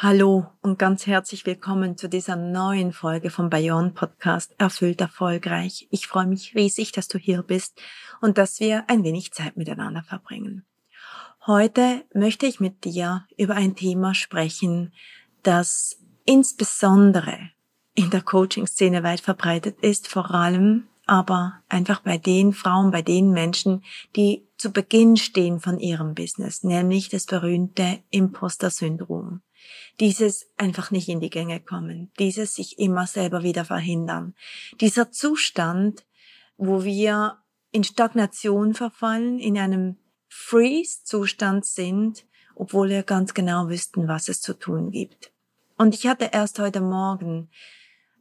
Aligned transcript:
Hallo 0.00 0.46
und 0.62 0.78
ganz 0.78 1.08
herzlich 1.08 1.44
willkommen 1.44 1.96
zu 1.96 2.08
dieser 2.08 2.36
neuen 2.36 2.92
Folge 2.92 3.30
vom 3.30 3.50
Bayern 3.50 3.94
Podcast 3.94 4.54
Erfüllt 4.56 5.00
erfolgreich. 5.00 5.88
Ich 5.90 6.06
freue 6.06 6.28
mich 6.28 6.54
riesig, 6.54 6.92
dass 6.92 7.08
du 7.08 7.18
hier 7.18 7.42
bist 7.42 7.82
und 8.20 8.38
dass 8.38 8.60
wir 8.60 8.88
ein 8.88 9.02
wenig 9.02 9.32
Zeit 9.32 9.56
miteinander 9.56 10.04
verbringen. 10.04 10.64
Heute 11.48 12.04
möchte 12.14 12.46
ich 12.46 12.60
mit 12.60 12.84
dir 12.84 13.26
über 13.36 13.56
ein 13.56 13.74
Thema 13.74 14.14
sprechen, 14.14 14.92
das 15.42 15.98
insbesondere 16.24 17.36
in 17.96 18.10
der 18.10 18.22
Coaching-Szene 18.22 19.02
weit 19.02 19.20
verbreitet 19.20 19.80
ist, 19.80 20.06
vor 20.06 20.30
allem 20.30 20.86
aber 21.06 21.54
einfach 21.68 22.02
bei 22.02 22.18
den 22.18 22.52
Frauen, 22.52 22.92
bei 22.92 23.02
den 23.02 23.32
Menschen, 23.32 23.82
die 24.14 24.46
zu 24.58 24.70
Beginn 24.70 25.16
stehen 25.16 25.58
von 25.58 25.80
ihrem 25.80 26.14
Business, 26.14 26.62
nämlich 26.62 27.08
das 27.08 27.26
berühmte 27.26 27.98
Imposter-Syndrom 28.10 29.42
dieses 30.00 30.50
einfach 30.56 30.90
nicht 30.90 31.08
in 31.08 31.20
die 31.20 31.30
Gänge 31.30 31.60
kommen, 31.60 32.10
dieses 32.18 32.54
sich 32.54 32.78
immer 32.78 33.06
selber 33.06 33.42
wieder 33.42 33.64
verhindern. 33.64 34.34
Dieser 34.80 35.10
Zustand, 35.10 36.06
wo 36.56 36.84
wir 36.84 37.38
in 37.70 37.84
Stagnation 37.84 38.74
verfallen, 38.74 39.38
in 39.38 39.58
einem 39.58 39.96
Freeze-Zustand 40.28 41.64
sind, 41.64 42.24
obwohl 42.54 42.88
wir 42.88 43.02
ganz 43.02 43.34
genau 43.34 43.68
wüssten, 43.68 44.08
was 44.08 44.28
es 44.28 44.40
zu 44.40 44.54
tun 44.54 44.90
gibt. 44.90 45.32
Und 45.76 45.94
ich 45.94 46.06
hatte 46.06 46.30
erst 46.32 46.58
heute 46.58 46.80
Morgen 46.80 47.50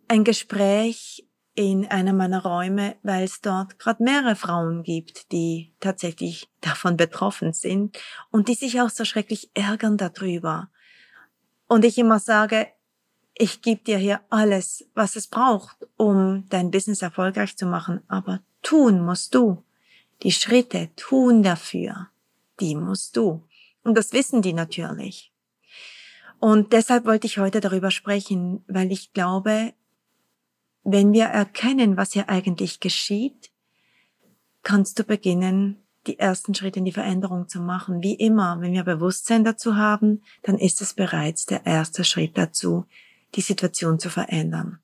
ein 0.08 0.24
Gespräch 0.24 1.28
in 1.56 1.88
einer 1.88 2.14
meiner 2.14 2.44
Räume, 2.44 2.98
weil 3.02 3.24
es 3.24 3.42
dort 3.42 3.80
gerade 3.80 4.04
mehrere 4.04 4.36
Frauen 4.36 4.84
gibt, 4.84 5.32
die 5.32 5.74
tatsächlich 5.80 6.52
davon 6.62 6.98
betroffen 6.98 7.52
sind 7.52 7.98
und 8.30 8.48
die 8.48 8.54
sich 8.54 8.80
auch 8.80 8.92
so 8.92 9.06
schrecklich 9.06 9.50
ärgern 9.56 9.98
darüber, 9.98 10.70
und 11.68 11.86
ich 11.86 11.98
immer 11.98 12.20
sage, 12.20 12.68
ich 13.34 13.62
gebe 13.62 13.84
dir 13.84 13.98
hier 13.98 14.22
alles, 14.30 14.90
was 14.96 15.16
es 15.16 15.28
braucht, 15.28 15.78
um 15.96 16.46
dein 16.50 16.72
Business 16.72 17.02
erfolgreich 17.02 17.56
zu 17.56 17.66
machen, 17.66 18.02
aber 18.08 18.42
tun 18.64 19.06
musst 19.06 19.36
du. 19.36 19.64
Die 20.24 20.32
Schritte 20.32 20.90
tun 20.96 21.44
dafür, 21.44 22.08
die 22.60 22.76
musst 22.76 23.16
du. 23.16 23.44
Und 23.84 23.96
das 23.96 24.12
wissen 24.14 24.42
die 24.42 24.54
natürlich. 24.54 25.32
Und 26.40 26.74
deshalb 26.74 27.06
wollte 27.06 27.28
ich 27.28 27.38
heute 27.38 27.62
darüber 27.62 27.92
sprechen, 27.92 28.64
weil 28.68 28.92
ich 28.92 29.14
glaube, 29.14 29.74
wenn 30.84 31.14
wir 31.14 31.26
erkennen, 31.26 31.98
was 31.98 32.14
hier 32.14 32.30
eigentlich 32.30 32.80
geschieht, 32.80 33.52
kannst 34.64 35.00
du 35.00 35.04
beginnen, 35.04 35.87
die 36.08 36.20
ersten 36.20 36.56
Schritte 36.56 36.80
in 36.80 36.86
die 36.86 36.92
Veränderung 36.92 37.48
zu 37.48 37.60
machen. 37.60 38.02
Wie 38.02 38.16
immer, 38.16 38.62
wenn 38.62 38.74
wir 38.74 38.84
Bewusstsein 38.84 39.44
dazu 39.44 39.76
haben, 39.76 40.24
dann 40.44 40.58
ist 40.58 40.82
es 40.82 40.94
bereits 40.94 41.46
der 41.46 41.66
erste 41.66 42.04
Schritt 42.04 42.38
dazu, 42.38 42.86
die 43.36 43.42
Situation 43.42 44.00
zu 44.00 44.10
verändern. 44.10 44.80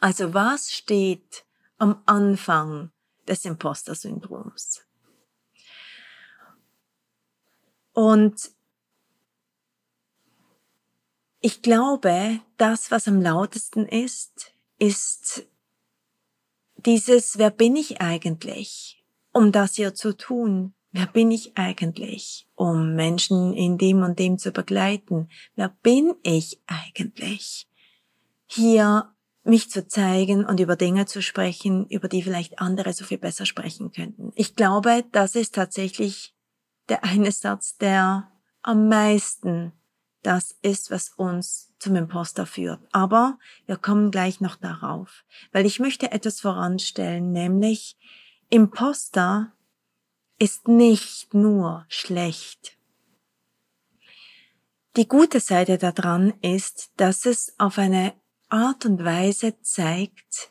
Also 0.00 0.32
was 0.32 0.72
steht 0.72 1.44
am 1.76 2.02
Anfang 2.06 2.90
des 3.26 3.44
Imposter-Syndroms? 3.44 4.84
Und 7.92 8.52
ich 11.40 11.62
glaube, 11.62 12.40
das, 12.56 12.90
was 12.90 13.08
am 13.08 13.20
lautesten 13.20 13.86
ist, 13.86 14.52
ist 14.78 15.46
dieses, 16.76 17.38
wer 17.38 17.50
bin 17.50 17.74
ich 17.74 18.00
eigentlich? 18.00 18.97
Um 19.38 19.52
das 19.52 19.76
hier 19.76 19.94
zu 19.94 20.16
tun? 20.16 20.74
Wer 20.90 21.06
bin 21.06 21.30
ich 21.30 21.56
eigentlich, 21.56 22.48
um 22.56 22.96
Menschen 22.96 23.52
in 23.52 23.78
dem 23.78 24.02
und 24.02 24.18
dem 24.18 24.36
zu 24.36 24.50
begleiten? 24.50 25.28
Wer 25.54 25.68
bin 25.68 26.14
ich 26.24 26.60
eigentlich? 26.66 27.68
Hier 28.46 29.14
mich 29.44 29.70
zu 29.70 29.86
zeigen 29.86 30.44
und 30.44 30.58
über 30.58 30.74
Dinge 30.74 31.06
zu 31.06 31.22
sprechen, 31.22 31.86
über 31.86 32.08
die 32.08 32.22
vielleicht 32.22 32.58
andere 32.58 32.92
so 32.92 33.04
viel 33.04 33.18
besser 33.18 33.46
sprechen 33.46 33.92
könnten. 33.92 34.32
Ich 34.34 34.56
glaube, 34.56 35.04
das 35.12 35.36
ist 35.36 35.54
tatsächlich 35.54 36.34
der 36.88 37.04
eine 37.04 37.30
Satz, 37.30 37.78
der 37.78 38.32
am 38.62 38.88
meisten 38.88 39.70
das 40.22 40.56
ist, 40.62 40.90
was 40.90 41.10
uns 41.10 41.72
zum 41.78 41.94
Imposter 41.94 42.44
führt. 42.44 42.80
Aber 42.90 43.38
wir 43.66 43.76
kommen 43.76 44.10
gleich 44.10 44.40
noch 44.40 44.56
darauf, 44.56 45.22
weil 45.52 45.64
ich 45.64 45.78
möchte 45.78 46.10
etwas 46.10 46.40
voranstellen, 46.40 47.30
nämlich 47.30 47.96
Imposter 48.50 49.52
ist 50.38 50.68
nicht 50.68 51.34
nur 51.34 51.84
schlecht. 51.88 52.78
Die 54.96 55.06
gute 55.06 55.38
Seite 55.38 55.76
daran 55.76 56.32
ist, 56.40 56.90
dass 56.96 57.26
es 57.26 57.54
auf 57.58 57.76
eine 57.76 58.14
Art 58.48 58.86
und 58.86 59.04
Weise 59.04 59.60
zeigt, 59.60 60.50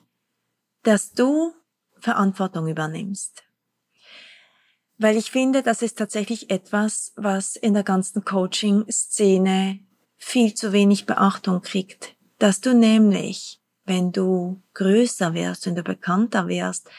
dass 0.83 1.13
du 1.13 1.55
Verantwortung 1.97 2.67
übernimmst. 2.67 3.43
Weil 4.99 5.17
ich 5.17 5.31
finde, 5.31 5.63
das 5.63 5.81
ist 5.81 5.97
tatsächlich 5.97 6.51
etwas, 6.51 7.13
was 7.15 7.55
in 7.55 7.73
der 7.73 7.83
ganzen 7.83 8.23
Coaching-Szene 8.23 9.79
viel 10.17 10.53
zu 10.53 10.71
wenig 10.71 11.07
Beachtung 11.07 11.63
kriegt. 11.63 12.15
Dass 12.37 12.61
du 12.61 12.75
nämlich, 12.75 13.59
wenn 13.85 14.11
du 14.11 14.61
größer 14.75 15.33
wirst, 15.33 15.65
wenn 15.65 15.75
du 15.75 15.81
bekannter 15.81 16.47
wirst, 16.47 16.91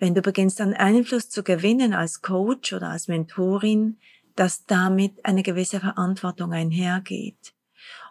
wenn 0.00 0.14
du 0.14 0.22
beginnst 0.22 0.60
an 0.60 0.74
Einfluss 0.74 1.28
zu 1.28 1.44
gewinnen 1.44 1.92
als 1.94 2.22
Coach 2.22 2.72
oder 2.72 2.88
als 2.88 3.06
Mentorin, 3.06 3.98
dass 4.34 4.66
damit 4.66 5.24
eine 5.24 5.42
gewisse 5.42 5.78
Verantwortung 5.78 6.52
einhergeht. 6.52 7.54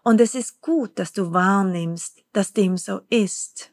Und 0.04 0.22
es 0.22 0.36
ist 0.36 0.62
gut, 0.62 0.98
dass 0.98 1.12
du 1.12 1.34
wahrnimmst, 1.34 2.24
dass 2.32 2.54
dem 2.54 2.78
so 2.78 3.02
ist. 3.10 3.72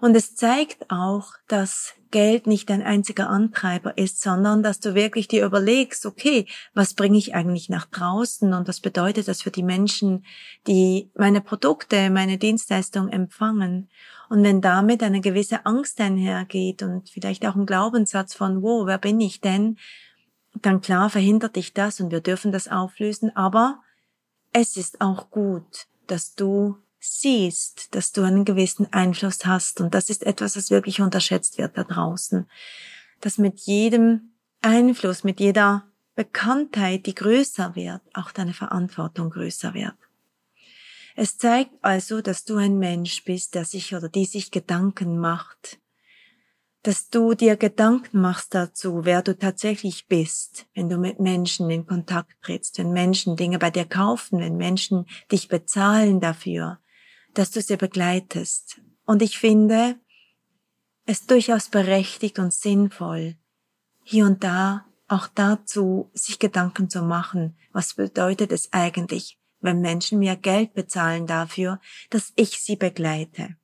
Und 0.00 0.16
es 0.16 0.34
zeigt 0.34 0.90
auch, 0.90 1.32
dass 1.46 1.94
Geld 2.10 2.46
nicht 2.46 2.70
dein 2.70 2.82
einziger 2.82 3.28
Antreiber 3.28 3.96
ist, 3.98 4.20
sondern 4.20 4.62
dass 4.62 4.80
du 4.80 4.94
wirklich 4.94 5.28
dir 5.28 5.44
überlegst, 5.44 6.06
okay, 6.06 6.46
was 6.72 6.94
bringe 6.94 7.18
ich 7.18 7.34
eigentlich 7.34 7.68
nach 7.68 7.86
draußen 7.86 8.52
und 8.54 8.68
was 8.68 8.80
bedeutet 8.80 9.28
das 9.28 9.42
für 9.42 9.50
die 9.50 9.62
Menschen, 9.62 10.24
die 10.66 11.10
meine 11.16 11.40
Produkte, 11.40 12.10
meine 12.10 12.38
Dienstleistung 12.38 13.08
empfangen. 13.08 13.88
Und 14.28 14.42
wenn 14.42 14.60
damit 14.60 15.02
eine 15.02 15.20
gewisse 15.20 15.66
Angst 15.66 16.00
einhergeht 16.00 16.82
und 16.82 17.10
vielleicht 17.10 17.46
auch 17.46 17.54
ein 17.54 17.66
Glaubenssatz 17.66 18.34
von, 18.34 18.62
wow, 18.62 18.86
wer 18.86 18.98
bin 18.98 19.20
ich 19.20 19.40
denn? 19.40 19.78
Dann 20.54 20.80
klar 20.80 21.10
verhindert 21.10 21.56
dich 21.56 21.74
das 21.74 22.00
und 22.00 22.10
wir 22.10 22.20
dürfen 22.20 22.52
das 22.52 22.68
auflösen, 22.68 23.34
aber 23.36 23.80
es 24.52 24.76
ist 24.76 25.00
auch 25.00 25.30
gut, 25.30 25.86
dass 26.06 26.34
du 26.34 26.76
siehst, 27.00 27.94
dass 27.94 28.12
du 28.12 28.22
einen 28.22 28.44
gewissen 28.44 28.90
Einfluss 28.92 29.44
hast. 29.44 29.80
Und 29.80 29.94
das 29.94 30.08
ist 30.08 30.24
etwas, 30.24 30.56
was 30.56 30.70
wirklich 30.70 31.00
unterschätzt 31.00 31.58
wird 31.58 31.76
da 31.76 31.84
draußen. 31.84 32.48
Dass 33.20 33.36
mit 33.36 33.60
jedem 33.60 34.32
Einfluss, 34.62 35.24
mit 35.24 35.40
jeder 35.40 35.84
Bekanntheit, 36.14 37.06
die 37.06 37.14
größer 37.14 37.74
wird, 37.74 38.00
auch 38.14 38.30
deine 38.30 38.54
Verantwortung 38.54 39.30
größer 39.30 39.74
wird. 39.74 39.94
Es 41.14 41.38
zeigt 41.38 41.72
also, 41.82 42.20
dass 42.20 42.44
du 42.44 42.56
ein 42.56 42.78
Mensch 42.78 43.24
bist, 43.24 43.54
der 43.54 43.64
sich 43.64 43.94
oder 43.94 44.08
die 44.08 44.24
sich 44.24 44.50
Gedanken 44.50 45.18
macht, 45.18 45.78
dass 46.82 47.08
du 47.08 47.34
dir 47.34 47.56
Gedanken 47.56 48.20
machst 48.20 48.54
dazu, 48.54 49.04
wer 49.04 49.22
du 49.22 49.38
tatsächlich 49.38 50.06
bist, 50.06 50.66
wenn 50.74 50.88
du 50.88 50.98
mit 50.98 51.20
Menschen 51.20 51.70
in 51.70 51.86
Kontakt 51.86 52.42
trittst, 52.42 52.78
wenn 52.78 52.92
Menschen 52.92 53.36
Dinge 53.36 53.58
bei 53.58 53.70
dir 53.70 53.86
kaufen, 53.86 54.40
wenn 54.40 54.56
Menschen 54.56 55.06
dich 55.32 55.48
bezahlen 55.48 56.20
dafür, 56.20 56.78
dass 57.32 57.52
du 57.52 57.62
sie 57.62 57.76
begleitest. 57.76 58.80
Und 59.06 59.22
ich 59.22 59.38
finde 59.38 59.98
es 61.06 61.26
durchaus 61.26 61.68
berechtigt 61.68 62.38
und 62.38 62.52
sinnvoll, 62.52 63.36
hier 64.02 64.26
und 64.26 64.42
da 64.42 64.84
auch 65.08 65.28
dazu 65.28 66.10
sich 66.12 66.38
Gedanken 66.38 66.90
zu 66.90 67.02
machen, 67.02 67.56
was 67.72 67.94
bedeutet 67.94 68.52
es 68.52 68.72
eigentlich, 68.72 69.38
wenn 69.64 69.80
Menschen 69.80 70.18
mir 70.18 70.36
Geld 70.36 70.74
bezahlen 70.74 71.26
dafür, 71.26 71.80
dass 72.10 72.32
ich 72.36 72.60
sie 72.60 72.76
begleite. 72.76 73.56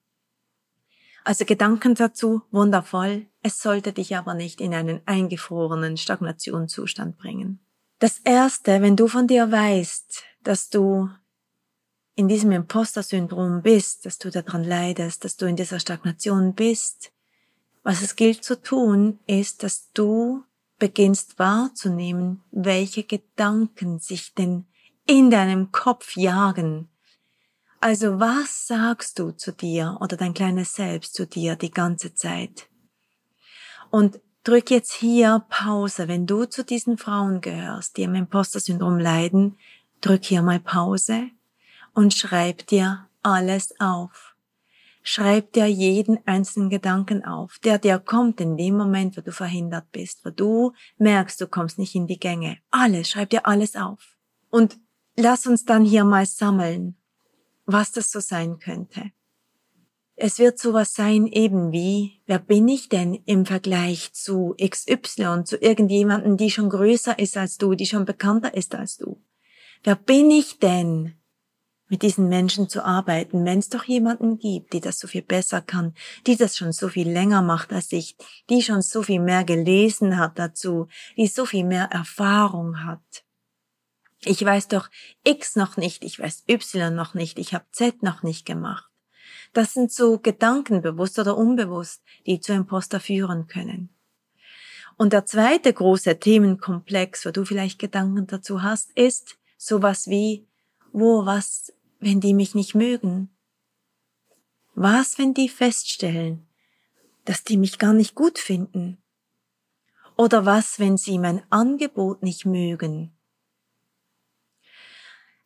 Also 1.24 1.44
Gedanken 1.44 1.94
dazu, 1.94 2.42
wundervoll, 2.50 3.26
es 3.42 3.60
sollte 3.60 3.92
dich 3.92 4.16
aber 4.16 4.34
nicht 4.34 4.60
in 4.60 4.74
einen 4.74 5.02
eingefrorenen 5.06 5.98
Stagnationszustand 5.98 7.18
bringen. 7.18 7.60
Das 7.98 8.18
Erste, 8.20 8.80
wenn 8.80 8.96
du 8.96 9.08
von 9.08 9.26
dir 9.26 9.52
weißt, 9.52 10.24
dass 10.42 10.70
du 10.70 11.10
in 12.14 12.28
diesem 12.28 12.52
Imposter-Syndrom 12.52 13.60
bist, 13.60 14.06
dass 14.06 14.16
du 14.16 14.30
daran 14.30 14.64
leidest, 14.64 15.24
dass 15.24 15.36
du 15.36 15.44
in 15.44 15.56
dieser 15.56 15.80
Stagnation 15.80 16.54
bist, 16.54 17.12
was 17.82 18.00
es 18.00 18.16
gilt 18.16 18.42
zu 18.42 18.60
tun, 18.60 19.18
ist, 19.26 19.62
dass 19.62 19.92
du 19.92 20.44
beginnst 20.78 21.38
wahrzunehmen, 21.38 22.42
welche 22.50 23.04
Gedanken 23.04 23.98
sich 23.98 24.34
denn 24.34 24.64
in 25.10 25.28
deinem 25.28 25.72
Kopf 25.72 26.16
jagen, 26.16 26.88
also 27.80 28.20
was 28.20 28.68
sagst 28.68 29.18
du 29.18 29.32
zu 29.32 29.50
dir 29.50 29.98
oder 30.00 30.16
dein 30.16 30.34
kleines 30.34 30.74
Selbst 30.74 31.14
zu 31.14 31.26
dir 31.26 31.56
die 31.56 31.72
ganze 31.72 32.14
Zeit? 32.14 32.68
Und 33.90 34.20
drück 34.44 34.70
jetzt 34.70 34.92
hier 34.92 35.44
Pause. 35.48 36.06
Wenn 36.06 36.28
du 36.28 36.44
zu 36.44 36.64
diesen 36.64 36.96
Frauen 36.96 37.40
gehörst, 37.40 37.96
die 37.96 38.04
am 38.04 38.14
Imposter-Syndrom 38.14 39.00
leiden, 39.00 39.58
drück 40.00 40.24
hier 40.24 40.42
mal 40.42 40.60
Pause 40.60 41.30
und 41.92 42.14
schreib 42.14 42.68
dir 42.68 43.08
alles 43.24 43.74
auf. 43.80 44.36
Schreib 45.02 45.54
dir 45.54 45.66
jeden 45.66 46.24
einzelnen 46.24 46.70
Gedanken 46.70 47.24
auf, 47.24 47.58
der 47.64 47.78
dir 47.78 47.98
kommt 47.98 48.40
in 48.40 48.56
dem 48.56 48.76
Moment, 48.76 49.16
wo 49.16 49.22
du 49.22 49.32
verhindert 49.32 49.90
bist, 49.90 50.24
wo 50.24 50.30
du 50.30 50.72
merkst, 50.98 51.40
du 51.40 51.48
kommst 51.48 51.80
nicht 51.80 51.96
in 51.96 52.06
die 52.06 52.20
Gänge. 52.20 52.58
Alles, 52.70 53.10
schreib 53.10 53.30
dir 53.30 53.44
alles 53.48 53.74
auf. 53.74 54.16
Und 54.50 54.78
lass 55.20 55.46
uns 55.46 55.64
dann 55.64 55.84
hier 55.84 56.04
mal 56.04 56.26
sammeln 56.26 56.96
was 57.72 57.92
das 57.92 58.10
so 58.10 58.20
sein 58.20 58.58
könnte. 58.58 59.10
Es 60.16 60.38
wird 60.38 60.58
sowas 60.58 60.92
sein 60.92 61.26
eben 61.26 61.72
wie, 61.72 62.20
wer 62.26 62.38
bin 62.38 62.68
ich 62.68 62.90
denn 62.90 63.14
im 63.24 63.46
Vergleich 63.46 64.12
zu 64.12 64.54
XY, 64.62 65.44
zu 65.44 65.56
irgendjemanden, 65.56 66.36
die 66.36 66.50
schon 66.50 66.68
größer 66.68 67.18
ist 67.18 67.38
als 67.38 67.56
du, 67.56 67.74
die 67.74 67.86
schon 67.86 68.04
bekannter 68.04 68.54
ist 68.54 68.74
als 68.74 68.98
du? 68.98 69.22
Wer 69.82 69.96
bin 69.96 70.30
ich 70.30 70.58
denn, 70.58 71.14
mit 71.88 72.02
diesen 72.02 72.28
Menschen 72.28 72.68
zu 72.68 72.84
arbeiten, 72.84 73.44
wenn 73.46 73.58
es 73.58 73.70
doch 73.70 73.84
jemanden 73.84 74.38
gibt, 74.38 74.74
die 74.74 74.80
das 74.80 74.98
so 74.98 75.08
viel 75.08 75.22
besser 75.22 75.60
kann, 75.62 75.94
die 76.26 76.36
das 76.36 76.56
schon 76.56 76.72
so 76.72 76.88
viel 76.88 77.10
länger 77.10 77.42
macht 77.42 77.72
als 77.72 77.90
ich, 77.90 78.16
die 78.50 78.62
schon 78.62 78.82
so 78.82 79.02
viel 79.02 79.20
mehr 79.20 79.42
gelesen 79.42 80.18
hat 80.18 80.38
dazu, 80.38 80.86
die 81.16 81.26
so 81.26 81.46
viel 81.46 81.64
mehr 81.64 81.86
Erfahrung 81.90 82.84
hat. 82.84 83.24
Ich 84.24 84.44
weiß 84.44 84.68
doch 84.68 84.90
X 85.24 85.56
noch 85.56 85.76
nicht, 85.76 86.04
ich 86.04 86.18
weiß 86.18 86.44
Y 86.48 86.94
noch 86.94 87.14
nicht, 87.14 87.38
ich 87.38 87.54
habe 87.54 87.64
Z 87.72 88.02
noch 88.02 88.22
nicht 88.22 88.44
gemacht. 88.44 88.90
Das 89.52 89.72
sind 89.72 89.90
so 89.90 90.18
Gedanken, 90.18 90.82
bewusst 90.82 91.18
oder 91.18 91.36
unbewusst, 91.36 92.02
die 92.26 92.40
zu 92.40 92.52
Imposter 92.52 93.00
führen 93.00 93.46
können. 93.46 93.88
Und 94.96 95.14
der 95.14 95.24
zweite 95.24 95.72
große 95.72 96.18
Themenkomplex, 96.18 97.24
wo 97.24 97.30
du 97.30 97.44
vielleicht 97.44 97.78
Gedanken 97.78 98.26
dazu 98.26 98.62
hast, 98.62 98.90
ist 98.92 99.38
sowas 99.56 100.08
wie, 100.08 100.46
wo, 100.92 101.24
was, 101.24 101.72
wenn 101.98 102.20
die 102.20 102.34
mich 102.34 102.54
nicht 102.54 102.74
mögen? 102.74 103.30
Was, 104.74 105.18
wenn 105.18 105.32
die 105.34 105.48
feststellen, 105.48 106.46
dass 107.24 107.44
die 107.44 107.56
mich 107.56 107.78
gar 107.78 107.94
nicht 107.94 108.14
gut 108.14 108.38
finden? 108.38 108.98
Oder 110.16 110.44
was, 110.44 110.78
wenn 110.78 110.98
sie 110.98 111.18
mein 111.18 111.42
Angebot 111.50 112.22
nicht 112.22 112.44
mögen? 112.44 113.16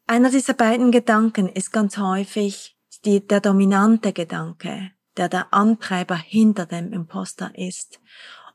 Einer 0.06 0.31
dieser 0.31 0.55
beiden 0.55 0.91
Gedanken 0.91 1.49
ist 1.49 1.73
ganz 1.73 1.97
häufig 1.97 2.77
die, 3.05 3.27
der 3.27 3.41
dominante 3.41 4.12
Gedanke, 4.12 4.91
der 5.17 5.29
der 5.29 5.53
Antreiber 5.55 6.17
hinter 6.17 6.67
dem 6.67 6.93
Imposter 6.93 7.56
ist. 7.56 8.01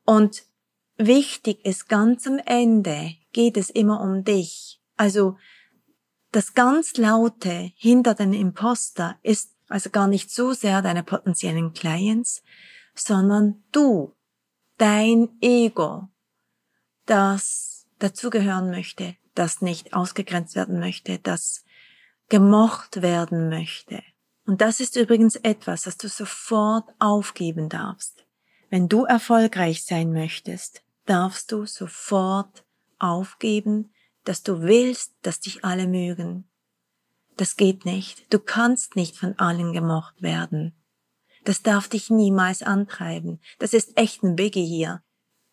Und 0.05 0.43
wichtig 0.97 1.65
ist 1.65 1.89
ganz 1.89 2.27
am 2.27 2.39
Ende 2.45 3.15
geht 3.31 3.57
es 3.57 3.69
immer 3.69 4.01
um 4.01 4.23
dich. 4.23 4.79
Also 4.95 5.37
das 6.31 6.53
ganz 6.53 6.97
laute 6.97 7.71
hinter 7.75 8.13
dem 8.13 8.33
Imposter 8.33 9.17
ist 9.23 9.55
also 9.69 9.89
gar 9.89 10.07
nicht 10.07 10.31
so 10.31 10.53
sehr 10.53 10.81
deine 10.81 11.03
potenziellen 11.03 11.73
Clients, 11.73 12.43
sondern 12.95 13.63
du, 13.71 14.15
dein 14.77 15.29
Ego, 15.41 16.09
das 17.05 17.87
dazugehören 17.97 18.69
möchte, 18.69 19.15
das 19.39 19.61
nicht 19.61 19.93
ausgegrenzt 19.93 20.55
werden 20.55 20.79
möchte, 20.79 21.17
das 21.17 21.63
gemocht 22.27 23.01
werden 23.01 23.49
möchte. 23.49 24.03
Und 24.45 24.61
das 24.61 24.79
ist 24.79 24.95
übrigens 24.95 25.35
etwas, 25.37 25.83
das 25.83 25.97
du 25.97 26.09
sofort 26.09 26.89
aufgeben 26.99 27.69
darfst. 27.69 28.25
Wenn 28.69 28.89
du 28.89 29.05
erfolgreich 29.05 29.83
sein 29.83 30.11
möchtest, 30.11 30.83
darfst 31.05 31.51
du 31.51 31.65
sofort 31.65 32.63
aufgeben, 32.99 33.93
dass 34.25 34.43
du 34.43 34.61
willst, 34.61 35.13
dass 35.21 35.39
dich 35.39 35.63
alle 35.63 35.87
mögen. 35.87 36.47
Das 37.37 37.55
geht 37.55 37.85
nicht. 37.85 38.31
Du 38.33 38.39
kannst 38.39 38.95
nicht 38.95 39.15
von 39.15 39.39
allen 39.39 39.71
gemocht 39.71 40.21
werden. 40.21 40.75
Das 41.45 41.61
darf 41.63 41.87
dich 41.87 42.09
niemals 42.09 42.61
antreiben. 42.61 43.39
Das 43.57 43.73
ist 43.73 43.97
echt 43.97 44.23
ein 44.23 44.35
Biggie 44.35 44.65
hier. 44.65 45.01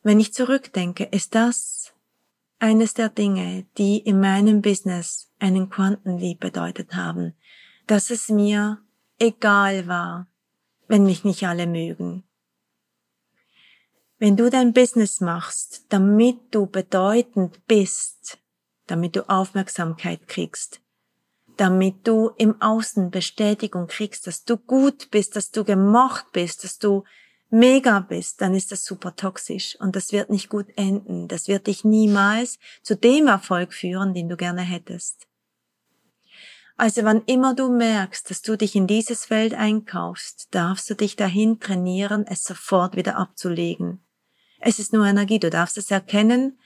Wenn 0.03 0.19
ich 0.19 0.35
zurückdenke, 0.35 1.05
ist 1.05 1.35
das 1.35 1.95
eines 2.59 2.95
der 2.95 3.09
Dinge, 3.09 3.67
die 3.77 3.99
in 3.99 4.21
meinem 4.21 4.63
Business 4.63 5.31
einen 5.39 5.69
Quantenlieb 5.69 6.41
bedeutet 6.41 6.95
haben, 6.95 7.35
dass 7.87 8.11
es 8.11 8.29
mir 8.29 8.79
egal 9.19 9.87
war, 9.87 10.29
wenn 10.89 11.05
mich 11.05 11.25
nicht 11.25 11.47
alle 11.47 11.67
mögen. 11.67 12.25
Wenn 14.19 14.37
du 14.37 14.49
dein 14.49 14.73
Business 14.73 15.21
machst, 15.21 15.85
damit 15.91 16.39
du 16.55 16.67
bedeutend 16.67 17.67
bist, 17.67 18.39
damit 18.87 19.15
du 19.15 19.29
Aufmerksamkeit 19.29 20.27
kriegst, 20.27 20.81
damit 21.57 22.07
du 22.07 22.31
im 22.37 22.61
Außen 22.61 23.11
Bestätigung 23.11 23.87
kriegst, 23.87 24.27
dass 24.27 24.45
du 24.45 24.57
gut 24.57 25.11
bist, 25.11 25.37
dass 25.37 25.51
du 25.51 25.65
gemocht 25.65 26.33
bist, 26.33 26.65
dass 26.65 26.79
du 26.79 27.05
mega 27.57 28.01
bist, 28.01 28.41
dann 28.41 28.55
ist 28.55 28.71
das 28.71 28.85
super 28.85 29.17
toxisch 29.17 29.77
und 29.81 29.97
das 29.97 30.13
wird 30.13 30.31
nicht 30.31 30.49
gut 30.49 30.67
enden. 30.77 31.27
Das 31.27 31.49
wird 31.49 31.67
dich 31.67 31.85
niemals 31.85 32.59
zu 32.83 32.97
dem 32.97 33.27
Erfolg 33.27 33.73
führen, 33.73 34.15
den 34.15 34.29
du 34.29 34.37
gerne 34.37 34.61
hättest. 34.61 35.27
Also 36.77 37.05
wann 37.05 37.23
immer 37.25 37.55
du 37.55 37.71
merkst, 37.71 38.31
dass 38.31 38.43
du 38.43 38.57
dich 38.57 38.77
in 38.77 38.87
dieses 38.87 39.25
Feld 39.25 39.55
einkaufst, 39.55 40.49
darfst 40.51 40.91
du 40.91 40.95
dich 40.95 41.17
dahin 41.17 41.59
trainieren, 41.59 42.27
es 42.27 42.45
sofort 42.45 42.97
wieder 42.97 43.17
abzulegen. 43.17 44.05
Es 44.61 44.79
ist 44.79 44.93
nur 44.93 45.07
Energie, 45.07 45.39
du 45.39 45.49
darfst 45.49 45.79
es 45.79 45.91
erkennen 45.91 46.59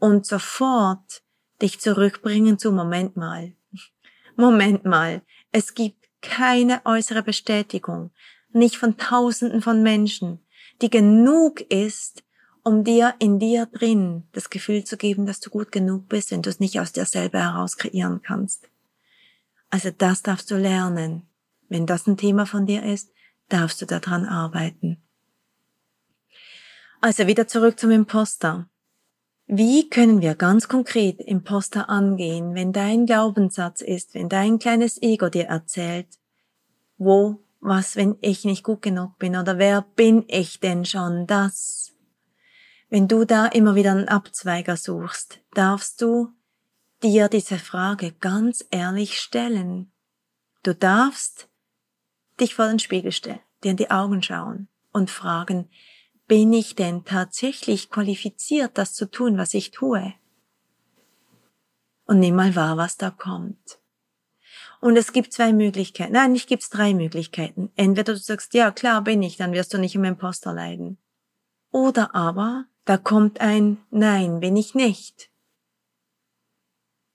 und 0.00 0.26
sofort 0.26 1.22
dich 1.60 1.78
zurückbringen 1.78 2.58
zu 2.58 2.72
Moment 2.72 3.16
mal. 3.16 3.52
Moment 4.36 4.84
mal, 4.84 5.22
es 5.52 5.74
gibt 5.74 6.08
keine 6.20 6.80
äußere 6.84 7.22
Bestätigung 7.22 8.10
nicht 8.54 8.76
von 8.76 8.96
Tausenden 8.96 9.62
von 9.62 9.82
Menschen, 9.82 10.40
die 10.80 10.90
genug 10.90 11.60
ist, 11.60 12.22
um 12.62 12.84
dir 12.84 13.14
in 13.18 13.38
dir 13.38 13.66
drin 13.66 14.24
das 14.32 14.50
Gefühl 14.50 14.84
zu 14.84 14.96
geben, 14.96 15.26
dass 15.26 15.40
du 15.40 15.50
gut 15.50 15.72
genug 15.72 16.08
bist, 16.08 16.30
wenn 16.30 16.42
du 16.42 16.50
es 16.50 16.60
nicht 16.60 16.78
aus 16.78 16.92
dir 16.92 17.04
selber 17.04 17.40
heraus 17.40 17.76
kreieren 17.76 18.22
kannst. 18.22 18.68
Also 19.70 19.90
das 19.90 20.22
darfst 20.22 20.50
du 20.50 20.56
lernen. 20.56 21.26
Wenn 21.68 21.86
das 21.86 22.06
ein 22.06 22.16
Thema 22.16 22.46
von 22.46 22.66
dir 22.66 22.82
ist, 22.82 23.10
darfst 23.48 23.80
du 23.80 23.86
daran 23.86 24.26
arbeiten. 24.26 24.98
Also 27.00 27.26
wieder 27.26 27.48
zurück 27.48 27.80
zum 27.80 27.90
Imposter. 27.90 28.68
Wie 29.46 29.90
können 29.90 30.22
wir 30.22 30.34
ganz 30.34 30.68
konkret 30.68 31.20
Imposter 31.20 31.90
angehen, 31.90 32.54
wenn 32.54 32.72
dein 32.72 33.06
Glaubenssatz 33.06 33.80
ist, 33.80 34.14
wenn 34.14 34.28
dein 34.28 34.58
kleines 34.58 35.02
Ego 35.02 35.28
dir 35.28 35.46
erzählt, 35.46 36.06
wo 36.96 37.41
was, 37.62 37.94
wenn 37.96 38.18
ich 38.20 38.44
nicht 38.44 38.64
gut 38.64 38.82
genug 38.82 39.18
bin 39.18 39.36
oder 39.36 39.56
wer 39.56 39.82
bin 39.82 40.24
ich 40.26 40.60
denn 40.60 40.84
schon 40.84 41.26
das? 41.26 41.94
Wenn 42.90 43.08
du 43.08 43.24
da 43.24 43.46
immer 43.46 43.74
wieder 43.74 43.92
einen 43.92 44.08
Abzweiger 44.08 44.76
suchst, 44.76 45.40
darfst 45.54 46.02
du 46.02 46.32
dir 47.02 47.28
diese 47.28 47.58
Frage 47.58 48.12
ganz 48.12 48.64
ehrlich 48.70 49.18
stellen. 49.18 49.92
Du 50.62 50.74
darfst 50.74 51.48
dich 52.40 52.54
vor 52.54 52.66
den 52.66 52.80
Spiegel 52.80 53.12
stellen, 53.12 53.40
dir 53.62 53.70
in 53.70 53.76
die 53.76 53.90
Augen 53.90 54.22
schauen 54.22 54.68
und 54.92 55.10
fragen, 55.10 55.70
bin 56.26 56.52
ich 56.52 56.74
denn 56.74 57.04
tatsächlich 57.04 57.90
qualifiziert, 57.90 58.76
das 58.76 58.92
zu 58.92 59.10
tun, 59.10 59.38
was 59.38 59.54
ich 59.54 59.70
tue? 59.70 60.14
Und 62.06 62.18
nimm 62.18 62.34
mal 62.34 62.56
wahr, 62.56 62.76
was 62.76 62.96
da 62.96 63.10
kommt. 63.10 63.81
Und 64.82 64.96
es 64.96 65.12
gibt 65.12 65.32
zwei 65.32 65.52
Möglichkeiten. 65.52 66.14
Nein, 66.14 66.32
nicht 66.32 66.48
gibt's 66.48 66.68
drei 66.68 66.92
Möglichkeiten. 66.92 67.70
Entweder 67.76 68.14
du 68.14 68.18
sagst, 68.18 68.52
ja, 68.52 68.72
klar 68.72 69.02
bin 69.02 69.22
ich, 69.22 69.36
dann 69.36 69.52
wirst 69.52 69.72
du 69.72 69.78
nicht 69.78 69.94
im 69.94 70.02
Imposter 70.02 70.52
leiden. 70.52 70.98
Oder 71.70 72.16
aber, 72.16 72.64
da 72.84 72.96
kommt 72.96 73.40
ein 73.40 73.78
Nein, 73.90 74.40
bin 74.40 74.56
ich 74.56 74.74
nicht. 74.74 75.30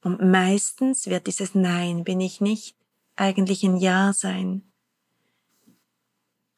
Und 0.02 0.22
meistens 0.22 1.08
wird 1.08 1.28
dieses 1.28 1.56
Nein, 1.56 2.06
bin 2.06 2.22
ich 2.22 2.40
nicht, 2.40 2.78
eigentlich 3.18 3.64
ein 3.64 3.76
Ja 3.76 4.14
sein. 4.14 4.72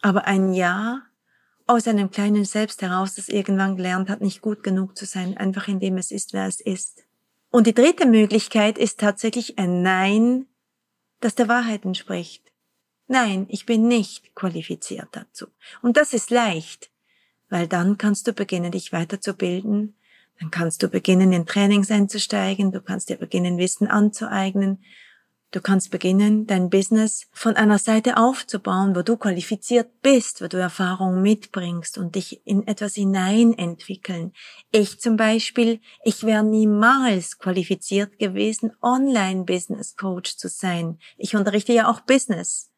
Aber 0.03 0.25
ein 0.25 0.53
Ja 0.53 1.01
aus 1.65 1.87
einem 1.87 2.11
kleinen 2.11 2.45
Selbst 2.45 2.83
heraus, 2.83 3.15
das 3.15 3.29
irgendwann 3.29 3.77
gelernt 3.77 4.11
hat, 4.11 4.21
nicht 4.21 4.41
gut 4.41 4.61
genug 4.61 4.95
zu 4.95 5.07
sein, 5.07 5.35
einfach 5.37 5.67
indem 5.69 5.97
es 5.97 6.11
ist, 6.11 6.33
wer 6.33 6.45
es 6.45 6.61
ist. 6.61 7.03
Und 7.49 7.65
die 7.65 7.73
dritte 7.73 8.05
Möglichkeit 8.05 8.77
ist 8.77 8.99
tatsächlich 8.99 9.57
ein 9.57 9.81
Nein, 9.81 10.45
das 11.19 11.35
der 11.35 11.47
Wahrheit 11.47 11.85
entspricht. 11.85 12.51
Nein, 13.07 13.47
ich 13.49 13.65
bin 13.65 13.87
nicht 13.87 14.35
qualifiziert 14.35 15.07
dazu. 15.11 15.47
Und 15.81 15.97
das 15.97 16.13
ist 16.13 16.29
leicht, 16.29 16.91
weil 17.49 17.67
dann 17.67 17.97
kannst 17.97 18.27
du 18.27 18.33
beginnen, 18.33 18.71
dich 18.71 18.93
weiterzubilden, 18.93 19.95
dann 20.39 20.51
kannst 20.51 20.83
du 20.83 20.87
beginnen, 20.87 21.33
in 21.33 21.45
Trainings 21.45 21.91
einzusteigen, 21.91 22.71
du 22.71 22.81
kannst 22.81 23.09
dir 23.09 23.17
beginnen, 23.17 23.57
Wissen 23.57 23.87
anzueignen, 23.87 24.83
Du 25.51 25.61
kannst 25.61 25.89
beginnen, 25.89 26.45
dein 26.45 26.69
Business 26.69 27.25
von 27.31 27.55
einer 27.55 27.79
Seite 27.79 28.17
aufzubauen, 28.17 28.95
wo 28.95 29.01
du 29.01 29.17
qualifiziert 29.17 29.89
bist, 30.03 30.43
wo 30.43 30.47
du 30.47 30.57
Erfahrung 30.57 31.23
mitbringst 31.23 31.97
und 31.97 32.13
dich 32.13 32.45
in 32.45 32.67
etwas 32.67 32.93
hinein 32.93 33.57
entwickeln. 33.57 34.33
Ich 34.71 34.99
zum 34.99 35.17
Beispiel, 35.17 35.79
ich 36.03 36.23
wäre 36.23 36.43
niemals 36.43 37.39
qualifiziert 37.39 38.19
gewesen, 38.19 38.73
Online-Business-Coach 38.83 40.37
zu 40.37 40.49
sein. 40.49 40.99
Ich 41.17 41.35
unterrichte 41.35 41.73
ja 41.73 41.89
auch 41.89 42.01
Business. 42.01 42.71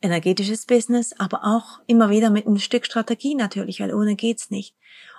Energetisches 0.00 0.66
Business, 0.66 1.12
aber 1.16 1.44
auch 1.44 1.80
immer 1.86 2.10
wieder 2.10 2.30
mit 2.30 2.46
einem 2.46 2.58
Stück 2.58 2.86
Strategie 2.86 3.36
natürlich, 3.36 3.78
weil 3.78 3.94
ohne 3.94 4.16
geht's 4.16 4.50
nicht. 4.50 4.74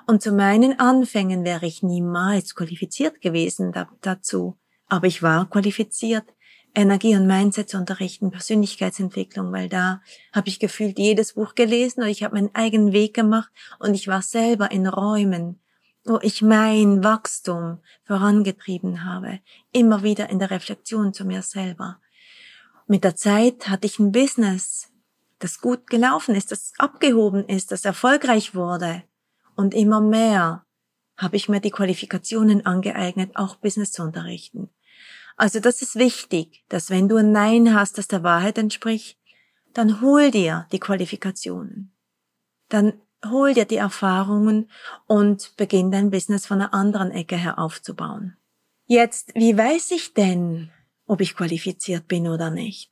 Und 0.07 0.21
zu 0.21 0.33
meinen 0.33 0.77
Anfängen 0.77 1.45
wäre 1.45 1.65
ich 1.65 1.83
niemals 1.83 2.53
qualifiziert 2.53 3.21
gewesen 3.21 3.71
da, 3.71 3.89
dazu. 4.01 4.57
Aber 4.87 5.07
ich 5.07 5.21
war 5.21 5.49
qualifiziert, 5.49 6.25
Energie 6.75 7.15
und 7.15 7.27
Mindset 7.27 7.69
zu 7.69 7.77
unterrichten, 7.77 8.31
Persönlichkeitsentwicklung, 8.31 9.51
weil 9.51 9.69
da 9.69 10.01
habe 10.31 10.49
ich 10.49 10.59
gefühlt 10.59 10.99
jedes 10.99 11.33
Buch 11.33 11.55
gelesen 11.55 12.03
und 12.03 12.09
ich 12.09 12.23
habe 12.23 12.35
meinen 12.35 12.53
eigenen 12.53 12.93
Weg 12.93 13.13
gemacht 13.13 13.51
und 13.79 13.93
ich 13.93 14.07
war 14.07 14.21
selber 14.21 14.71
in 14.71 14.87
Räumen, 14.87 15.59
wo 16.05 16.19
ich 16.21 16.41
mein 16.41 17.03
Wachstum 17.03 17.79
vorangetrieben 18.05 19.03
habe, 19.03 19.39
immer 19.71 20.03
wieder 20.03 20.29
in 20.29 20.39
der 20.39 20.51
Reflexion 20.51 21.13
zu 21.13 21.25
mir 21.25 21.41
selber. 21.41 21.99
Mit 22.87 23.03
der 23.03 23.15
Zeit 23.15 23.69
hatte 23.69 23.87
ich 23.87 23.99
ein 23.99 24.11
Business, 24.11 24.91
das 25.39 25.61
gut 25.61 25.87
gelaufen 25.87 26.35
ist, 26.35 26.51
das 26.51 26.73
abgehoben 26.77 27.45
ist, 27.47 27.71
das 27.71 27.85
erfolgreich 27.85 28.55
wurde 28.55 29.03
und 29.55 29.73
immer 29.73 30.01
mehr 30.01 30.65
habe 31.17 31.35
ich 31.35 31.49
mir 31.49 31.59
die 31.59 31.71
Qualifikationen 31.71 32.65
angeeignet, 32.65 33.35
auch 33.35 33.57
Business 33.57 33.91
zu 33.91 34.03
unterrichten. 34.03 34.69
Also 35.39 35.61
das 35.61 35.81
ist 35.81 35.95
wichtig, 35.95 36.65
dass 36.67 36.89
wenn 36.89 37.07
du 37.07 37.15
ein 37.15 37.31
Nein 37.31 37.73
hast, 37.73 37.97
das 37.97 38.09
der 38.09 38.23
Wahrheit 38.23 38.57
entspricht, 38.57 39.17
dann 39.73 40.01
hol 40.01 40.31
dir 40.31 40.67
die 40.73 40.81
Qualifikationen. 40.81 41.95
Dann 42.67 43.01
hol 43.25 43.53
dir 43.53 43.63
die 43.63 43.77
Erfahrungen 43.77 44.69
und 45.07 45.55
beginn 45.55 45.91
dein 45.91 46.09
Business 46.09 46.45
von 46.45 46.59
einer 46.59 46.73
anderen 46.73 47.11
Ecke 47.11 47.37
her 47.37 47.57
aufzubauen. 47.57 48.35
Jetzt, 48.85 49.33
wie 49.33 49.57
weiß 49.57 49.91
ich 49.91 50.13
denn, 50.13 50.71
ob 51.05 51.21
ich 51.21 51.37
qualifiziert 51.37 52.09
bin 52.09 52.27
oder 52.27 52.49
nicht? 52.49 52.91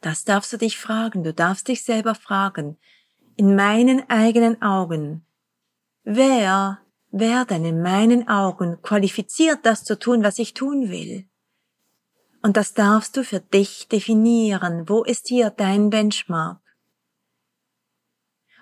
Das 0.00 0.24
darfst 0.24 0.52
du 0.52 0.56
dich 0.56 0.76
fragen. 0.76 1.22
Du 1.22 1.32
darfst 1.32 1.68
dich 1.68 1.84
selber 1.84 2.16
fragen. 2.16 2.78
In 3.36 3.54
meinen 3.54 4.10
eigenen 4.10 4.60
Augen. 4.60 5.24
Wer 6.02 6.80
werden 7.18 7.64
in 7.64 7.80
meinen 7.80 8.28
Augen 8.28 8.82
qualifiziert, 8.82 9.60
das 9.62 9.84
zu 9.84 9.98
tun, 9.98 10.24
was 10.24 10.38
ich 10.38 10.52
tun 10.52 10.90
will. 10.90 11.26
Und 12.42 12.56
das 12.56 12.74
darfst 12.74 13.16
du 13.16 13.24
für 13.24 13.40
dich 13.40 13.88
definieren. 13.88 14.88
Wo 14.88 15.04
ist 15.04 15.28
hier 15.28 15.50
dein 15.50 15.90
Benchmark? 15.90 16.60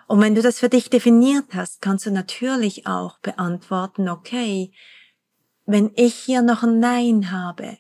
Und 0.07 0.21
wenn 0.21 0.35
du 0.35 0.43
das 0.43 0.59
für 0.59 0.69
dich 0.69 0.91
definiert 0.91 1.55
hast, 1.55 1.81
kannst 1.81 2.05
du 2.05 2.11
natürlich 2.11 2.87
auch 2.87 3.19
beantworten, 3.21 4.09
okay, 4.09 4.73
wenn 5.65 5.91
ich 5.97 6.15
hier 6.15 6.43
noch 6.43 6.63
ein 6.63 6.79
Nein 6.79 7.31
habe, 7.33 7.79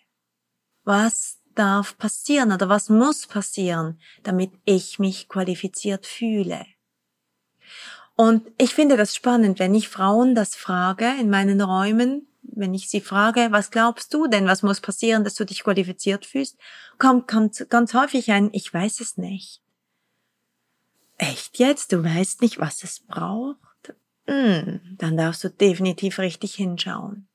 was 0.84 1.40
darf 1.54 1.98
passieren 1.98 2.50
oder 2.50 2.70
was 2.70 2.88
muss 2.88 3.26
passieren, 3.26 4.00
damit 4.22 4.52
ich 4.64 4.98
mich 4.98 5.28
qualifiziert 5.28 6.06
fühle? 6.06 6.64
Und 8.22 8.48
ich 8.56 8.72
finde 8.72 8.96
das 8.96 9.16
spannend, 9.16 9.58
wenn 9.58 9.74
ich 9.74 9.88
Frauen 9.88 10.36
das 10.36 10.54
frage 10.54 11.12
in 11.18 11.28
meinen 11.28 11.60
Räumen, 11.60 12.28
wenn 12.42 12.72
ich 12.72 12.88
sie 12.88 13.00
frage, 13.00 13.48
was 13.50 13.72
glaubst 13.72 14.14
du 14.14 14.28
denn, 14.28 14.46
was 14.46 14.62
muss 14.62 14.80
passieren, 14.80 15.24
dass 15.24 15.34
du 15.34 15.44
dich 15.44 15.64
qualifiziert 15.64 16.24
fühlst, 16.24 16.56
kommt 16.98 17.26
ganz, 17.26 17.66
ganz 17.68 17.94
häufig 17.94 18.30
ein, 18.30 18.50
ich 18.52 18.72
weiß 18.72 19.00
es 19.00 19.16
nicht. 19.16 19.60
Echt 21.18 21.58
jetzt? 21.58 21.90
Du 21.90 22.04
weißt 22.04 22.42
nicht, 22.42 22.60
was 22.60 22.84
es 22.84 23.00
braucht? 23.00 23.92
Hm, 24.28 24.80
dann 24.98 25.16
darfst 25.16 25.42
du 25.42 25.50
definitiv 25.50 26.20
richtig 26.20 26.54
hinschauen. 26.54 27.26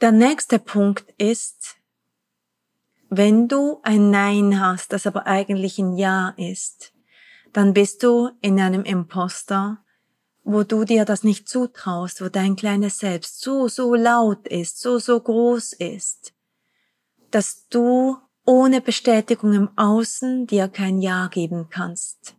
Der 0.00 0.10
nächste 0.10 0.58
Punkt 0.58 1.04
ist, 1.18 1.76
wenn 3.10 3.46
du 3.46 3.78
ein 3.84 4.10
Nein 4.10 4.58
hast, 4.58 4.92
das 4.92 5.06
aber 5.06 5.28
eigentlich 5.28 5.78
ein 5.78 5.96
Ja 5.96 6.34
ist, 6.36 6.92
dann 7.52 7.74
bist 7.74 8.02
du 8.02 8.32
in 8.40 8.58
einem 8.58 8.82
Imposter, 8.82 9.78
wo 10.44 10.62
du 10.62 10.84
dir 10.84 11.04
das 11.04 11.24
nicht 11.24 11.48
zutraust, 11.48 12.20
wo 12.20 12.28
dein 12.28 12.54
kleines 12.54 12.98
Selbst 12.98 13.40
so, 13.40 13.66
so 13.68 13.94
laut 13.94 14.46
ist, 14.46 14.78
so, 14.78 14.98
so 14.98 15.18
groß 15.18 15.72
ist, 15.72 16.34
dass 17.30 17.66
du 17.68 18.18
ohne 18.44 18.82
Bestätigung 18.82 19.54
im 19.54 19.70
Außen 19.76 20.46
dir 20.46 20.68
kein 20.68 21.00
Ja 21.00 21.28
geben 21.28 21.68
kannst. 21.70 22.36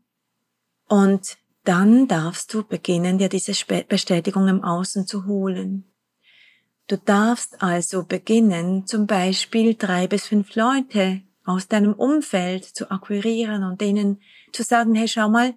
Und 0.88 1.38
dann 1.64 2.08
darfst 2.08 2.54
du 2.54 2.64
beginnen, 2.64 3.18
dir 3.18 3.28
diese 3.28 3.54
Bestätigung 3.88 4.48
im 4.48 4.64
Außen 4.64 5.08
zu 5.08 5.26
holen. 5.26 5.92
Du 6.88 6.98
darfst 6.98 7.64
also 7.64 8.04
beginnen, 8.04 8.86
zum 8.86 9.08
Beispiel 9.08 9.74
drei 9.74 10.06
bis 10.06 10.28
fünf 10.28 10.56
Leute 10.56 11.24
aus 11.44 11.68
deinem 11.68 11.94
Umfeld 11.94 12.66
zu 12.66 12.92
akquirieren 12.92 13.64
und 13.64 13.82
denen 13.82 14.22
zu 14.52 14.62
sagen, 14.62 14.94
hey, 14.94 15.08
schau 15.08 15.28
mal, 15.28 15.56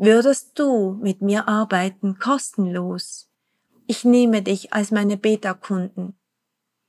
würdest 0.00 0.58
du 0.58 0.98
mit 1.00 1.22
mir 1.22 1.46
arbeiten 1.46 2.18
kostenlos? 2.18 3.28
Ich 3.86 4.04
nehme 4.04 4.42
dich 4.42 4.72
als 4.72 4.90
meine 4.90 5.16
Beta-Kunden. 5.16 6.14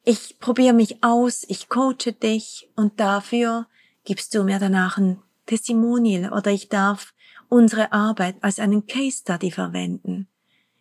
Ich 0.03 0.39
probiere 0.39 0.73
mich 0.73 1.03
aus, 1.03 1.45
ich 1.47 1.69
coache 1.69 2.13
dich 2.13 2.69
und 2.75 2.99
dafür 2.99 3.67
gibst 4.03 4.33
du 4.33 4.43
mir 4.43 4.57
danach 4.57 4.97
ein 4.97 5.21
Testimonial 5.45 6.33
oder 6.33 6.51
ich 6.51 6.69
darf 6.69 7.13
unsere 7.49 7.91
Arbeit 7.91 8.37
als 8.41 8.59
einen 8.59 8.87
Case 8.87 9.19
Study 9.19 9.51
verwenden. 9.51 10.27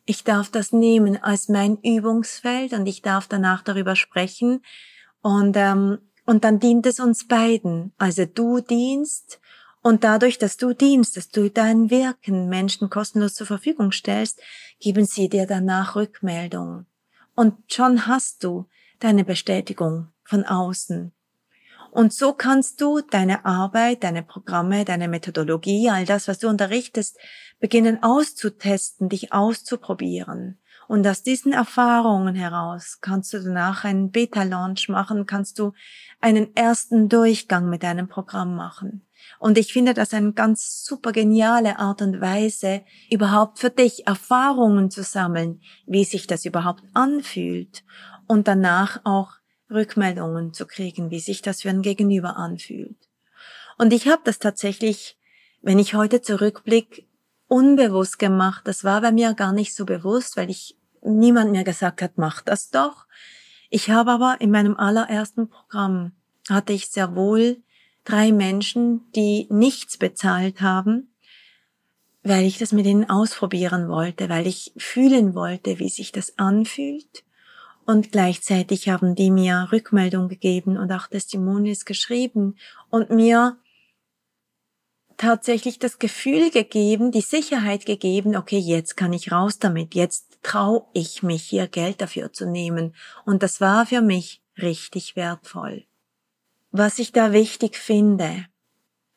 Ich 0.07 0.25
darf 0.25 0.51
das 0.51 0.73
nehmen 0.73 1.23
als 1.23 1.49
mein 1.49 1.79
Übungsfeld 1.83 2.73
und 2.73 2.87
ich 2.87 3.03
darf 3.03 3.27
danach 3.29 3.63
darüber 3.63 3.97
sprechen 3.97 4.63
und 5.21 5.57
ähm, 5.57 5.99
und 6.27 6.45
dann 6.45 6.61
dient 6.61 6.87
es 6.87 7.01
uns 7.01 7.27
beiden. 7.27 7.93
Also 7.99 8.25
du 8.25 8.61
dienst 8.61 9.41
und 9.83 10.05
dadurch, 10.05 10.39
dass 10.39 10.57
du 10.57 10.75
dienst, 10.75 11.17
dass 11.17 11.31
du 11.31 11.49
dein 11.49 11.91
Wirken 11.91 12.49
Menschen 12.49 12.91
kostenlos 12.91 13.35
zur 13.35 13.47
Verfügung 13.47 13.93
stellst, 13.93 14.41
geben 14.79 15.07
sie 15.07 15.29
dir 15.29 15.47
danach 15.47 15.97
Rückmeldung. 15.97 16.87
Und 17.35 17.55
schon 17.73 18.07
hast 18.07 18.45
du 18.45 18.67
deine 18.99 19.25
Bestätigung 19.25 20.09
von 20.23 20.45
außen. 20.45 21.13
Und 21.91 22.13
so 22.13 22.33
kannst 22.35 22.81
du 22.81 23.01
deine 23.01 23.45
Arbeit, 23.45 24.05
deine 24.05 24.23
Programme, 24.23 24.85
deine 24.85 25.09
Methodologie, 25.09 25.91
all 25.91 26.05
das, 26.05 26.29
was 26.29 26.39
du 26.39 26.49
unterrichtest, 26.49 27.19
beginnen 27.59 28.03
auszutesten, 28.03 29.09
dich 29.09 29.33
auszuprobieren. 29.33 30.59
Und 30.91 31.07
aus 31.07 31.23
diesen 31.23 31.53
Erfahrungen 31.53 32.35
heraus 32.35 32.99
kannst 33.01 33.33
du 33.33 33.39
danach 33.39 33.85
einen 33.85 34.11
Beta-Launch 34.11 34.89
machen, 34.89 35.25
kannst 35.25 35.61
du 35.61 35.73
einen 36.21 36.57
ersten 36.57 37.09
Durchgang 37.09 37.71
mit 37.71 37.85
deinem 37.85 38.09
Programm 38.09 38.57
machen. 38.57 39.07
Und 39.39 39.57
ich 39.57 39.73
finde 39.73 39.95
das 39.95 40.13
eine 40.13 40.33
ganz 40.33 40.85
super 40.85 41.13
geniale 41.13 41.79
Art 41.79 42.03
und 42.03 42.21
Weise, 42.21 42.83
überhaupt 43.09 43.61
für 43.61 43.71
dich 43.71 44.09
Erfahrungen 44.09 44.91
zu 44.91 45.05
sammeln, 45.05 45.61
wie 45.87 46.03
sich 46.03 46.27
das 46.27 46.45
überhaupt 46.45 46.83
anfühlt 46.93 47.85
und 48.27 48.49
danach 48.49 49.01
auch 49.05 49.35
Rückmeldungen 49.71 50.53
zu 50.53 50.67
kriegen, 50.67 51.13
wie 51.13 51.21
sich 51.21 51.41
das 51.41 51.63
für 51.63 51.71
ein 51.71 51.83
Gegenüber 51.83 52.37
anfühlt. 52.37 52.99
Und 53.79 53.93
ich 53.93 54.09
habe 54.09 54.23
das 54.25 54.41
tatsächlich, 54.41 55.17
wenn 55.63 55.79
ich 55.79 55.95
heute 55.95 56.21
zurückblicke, 56.21 57.05
unbewusst 57.47 58.19
gemacht. 58.19 58.63
Das 58.67 58.83
war 58.83 59.01
bei 59.01 59.13
mir 59.13 59.35
gar 59.35 59.53
nicht 59.53 59.75
so 59.75 59.85
bewusst, 59.85 60.37
weil 60.37 60.51
ich 60.51 60.80
niemand 61.03 61.53
mir 61.53 61.65
gesagt 61.65 62.03
hat, 62.03 62.13
mach 62.17 62.43
das 62.43 62.71
doch. 62.71 63.07
Ich 63.71 63.91
habe 63.91 64.11
aber 64.11 64.37
in 64.41 64.51
meinem 64.51 64.77
allerersten 64.77 65.49
Programm 65.49 66.13
hatte 66.49 66.73
ich 66.73 66.89
sehr 66.89 67.15
wohl 67.15 67.63
drei 68.05 68.33
Menschen, 68.33 69.11
die 69.15 69.47
nichts 69.51 69.97
bezahlt 69.97 70.61
haben, 70.61 71.15
weil 72.23 72.45
ich 72.45 72.59
das 72.59 72.73
mit 72.73 72.87
ihnen 72.87 73.09
ausprobieren 73.09 73.89
wollte, 73.89 74.29
weil 74.29 74.47
ich 74.47 74.73
fühlen 74.77 75.35
wollte, 75.35 75.79
wie 75.79 75.89
sich 75.89 76.13
das 76.13 76.39
anfühlt. 76.39 77.25
Und 77.87 78.13
gleichzeitig 78.13 78.89
haben 78.89 79.15
die 79.15 79.31
mir 79.31 79.69
Rückmeldung 79.73 80.29
gegeben 80.29 80.77
und 80.77 80.93
auch 80.93 81.07
Testimonials 81.07 81.85
geschrieben 81.85 82.57
und 82.91 83.11
mir 83.11 83.59
tatsächlich 85.17 85.79
das 85.79 85.99
Gefühl 85.99 86.51
gegeben, 86.51 87.11
die 87.11 87.21
Sicherheit 87.21 87.85
gegeben, 87.85 88.37
okay, 88.37 88.59
jetzt 88.59 88.97
kann 88.97 89.13
ich 89.13 89.33
raus 89.33 89.59
damit, 89.59 89.95
jetzt 89.95 90.30
traue 90.43 90.87
ich 90.93 91.23
mich 91.23 91.43
hier 91.43 91.69
Geld 91.69 92.01
dafür 92.01 92.33
zu 92.33 92.47
nehmen. 92.47 92.95
Und 93.25 93.43
das 93.43 93.61
war 93.61 93.87
für 93.87 94.01
mich 94.01 94.43
richtig 94.59 95.17
wertvoll. 95.17 95.85
Was 96.71 96.99
ich 96.99 97.13
da 97.13 97.33
wichtig 97.33 97.77
finde, 97.77 98.47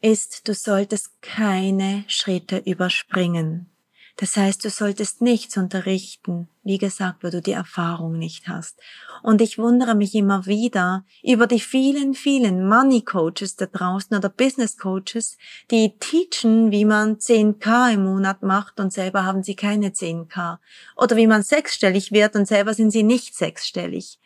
ist, 0.02 0.48
du 0.48 0.54
solltest 0.54 1.22
keine 1.22 2.04
Schritte 2.08 2.58
überspringen. 2.58 3.73
Das 4.16 4.38
heißt, 4.38 4.64
du 4.64 4.70
solltest 4.70 5.22
nichts 5.22 5.58
unterrichten, 5.58 6.48
wie 6.64 6.78
gesagt, 6.78 7.24
wo 7.24 7.30
du 7.30 7.42
die 7.42 7.54
Erfahrung 7.54 8.20
nicht 8.20 8.48
hast. 8.48 8.80
Und 9.24 9.42
ich 9.42 9.58
wundere 9.58 9.96
mich 9.96 10.14
immer 10.14 10.46
wieder 10.46 11.04
über 11.24 11.48
die 11.48 11.60
vielen, 11.60 12.14
vielen 12.14 12.68
Money 12.68 13.02
Coaches 13.02 13.56
da 13.56 13.66
draußen 13.66 14.16
oder 14.16 14.30
Business 14.30 14.78
Coaches, 14.78 15.38
die 15.72 15.98
teachen, 15.98 16.72
wie 16.72 16.86
man 16.86 17.18
10k 17.18 17.94
im 17.94 18.04
Monat 18.04 18.44
macht 18.44 18.80
und 18.80 18.94
selber 18.94 19.26
haben 19.26 19.42
sie 19.42 19.56
keine 19.56 19.90
10k. 19.90 20.60
Oder 20.96 21.16
wie 21.16 21.28
man 21.28 21.42
sechsstellig 21.42 22.12
wird 22.12 22.36
und 22.36 22.48
selber 22.48 22.76
sind 22.76 22.92
sie 22.92 23.04
nicht 23.04 23.34
sechsstellig. 23.34 24.20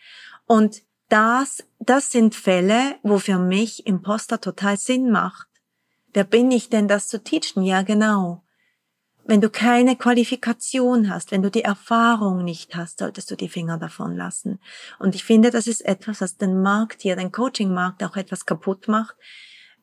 Und 0.46 0.82
das, 1.08 1.64
das 1.80 2.12
sind 2.12 2.36
Fälle, 2.36 2.96
wo 3.04 3.20
für 3.20 3.40
mich 3.40 3.88
Imposter 3.88 4.42
total 4.42 4.78
Sinn 4.78 5.12
macht. 5.12 5.48
Wer 6.12 6.26
bin 6.26 6.52
ich 6.52 6.70
denn, 6.70 6.90
das 6.90 7.08
zu 7.08 7.24
teachen? 7.24 7.64
Ja, 7.64 7.84
genau. 7.84 8.44
Wenn 9.30 9.42
du 9.42 9.50
keine 9.50 9.98
Qualifikation 9.98 11.10
hast, 11.10 11.32
wenn 11.32 11.42
du 11.42 11.52
die 11.52 11.66
Erfahrung 11.66 12.46
nicht 12.46 12.78
hast, 12.78 13.00
solltest 13.00 13.30
du 13.30 13.36
die 13.36 13.50
Finger 13.50 13.78
davon 13.78 14.16
lassen. 14.16 14.58
Und 15.00 15.16
ich 15.16 15.26
finde, 15.26 15.52
das 15.52 15.68
ist 15.68 15.82
etwas, 15.82 16.22
was 16.22 16.38
den 16.38 16.62
Markt 16.62 17.02
hier, 17.02 17.18
den 17.18 17.34
Coaching-Markt 17.34 18.02
auch 18.06 18.16
etwas 18.16 18.46
kaputt 18.46 18.88
macht, 18.88 19.18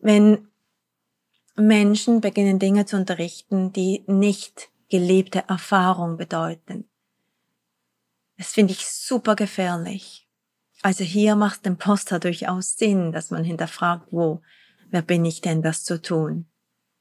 wenn 0.01 0.49
Menschen 1.57 2.23
beginnen 2.23 2.59
Dinge 2.59 2.87
zu 2.87 2.97
unterrichten, 2.97 3.71
die 3.71 4.03
nicht 4.07 4.71
gelebte 4.89 5.45
Erfahrung 5.47 6.17
bedeuten. 6.17 6.89
Das 8.39 8.49
finde 8.49 8.73
ich 8.73 8.87
super 8.87 9.37
gefährlich. 9.37 10.27
Also 10.81 11.05
hier 11.05 11.37
macht 11.37 11.67
dem 11.67 11.77
Poster 11.77 12.19
durchaus 12.19 12.77
Sinn, 12.77 13.13
dass 13.13 13.31
man 13.31 13.45
hinterfragt, 13.45 14.09
wo, 14.11 14.41
wer 14.89 15.03
bin 15.03 15.27
ich 15.27 15.43
denn, 15.43 15.61
das 15.61 15.85
zu 15.85 16.01
tun? 16.01 16.47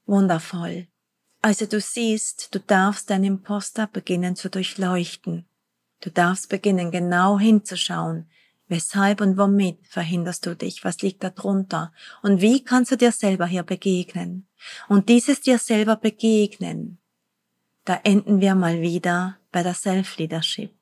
Wundervoll. 0.05 0.89
Also 1.43 1.65
du 1.65 1.81
siehst, 1.81 2.55
du 2.55 2.59
darfst 2.59 3.09
deinen 3.09 3.25
Imposter 3.25 3.85
beginnen 3.87 4.37
zu 4.37 4.49
durchleuchten. 4.49 5.45
Du 5.99 6.09
darfst 6.09 6.47
beginnen, 6.47 6.89
genau 6.89 7.37
hinzuschauen. 7.37 8.29
Weshalb 8.69 9.19
und 9.19 9.37
womit 9.37 9.85
verhinderst 9.85 10.45
du 10.45 10.55
dich? 10.55 10.85
Was 10.85 11.01
liegt 11.01 11.21
da 11.21 11.31
drunter? 11.31 11.91
Und 12.21 12.39
wie 12.39 12.63
kannst 12.63 12.93
du 12.93 12.95
dir 12.95 13.11
selber 13.11 13.45
hier 13.45 13.63
begegnen? 13.63 14.47
Und 14.87 15.09
dieses 15.09 15.41
dir 15.41 15.57
selber 15.57 15.97
begegnen, 15.97 16.97
da 17.83 17.99
enden 18.05 18.39
wir 18.39 18.55
mal 18.55 18.79
wieder 18.79 19.37
bei 19.51 19.63
der 19.63 19.73
Self-Leadership. 19.73 20.73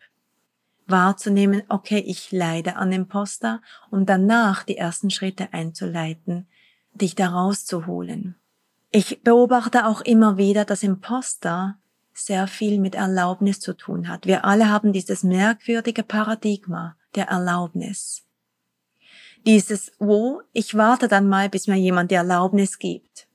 Wahrzunehmen, 0.86 1.64
okay, 1.70 2.04
ich 2.06 2.32
leide 2.32 2.76
an 2.76 2.92
Imposter 2.92 3.64
und 3.90 4.08
danach 4.08 4.62
die 4.62 4.78
ersten 4.78 5.10
Schritte 5.10 5.54
einzuleiten, 5.54 6.48
dich 6.94 7.16
da 7.16 7.30
rauszuholen. 7.30 8.36
Ich 8.94 9.24
beobachte 9.24 9.86
auch 9.86 10.02
immer 10.02 10.38
wieder, 10.38 10.66
dass 10.66 10.84
Imposter 10.84 11.78
sehr 12.14 12.48
viel 12.48 12.78
mit 12.78 12.94
Erlaubnis 12.94 13.62
zu 13.62 13.74
tun 13.74 14.10
hat. 14.10 14.26
Wir 14.26 14.44
alle 14.44 14.70
haben 14.70 14.92
dieses 14.92 15.24
merkwürdige 15.24 16.04
Paradigma 16.04 16.98
der 17.16 17.28
Erlaubnis. 17.30 18.24
Dieses, 19.46 19.94
wo 19.98 20.42
ich 20.52 20.76
warte 20.76 21.08
dann 21.08 21.30
mal, 21.30 21.50
bis 21.50 21.68
mir 21.68 21.78
jemand 21.78 22.12
die 22.12 22.16
Erlaubnis 22.16 22.80
gibt. 22.80 23.28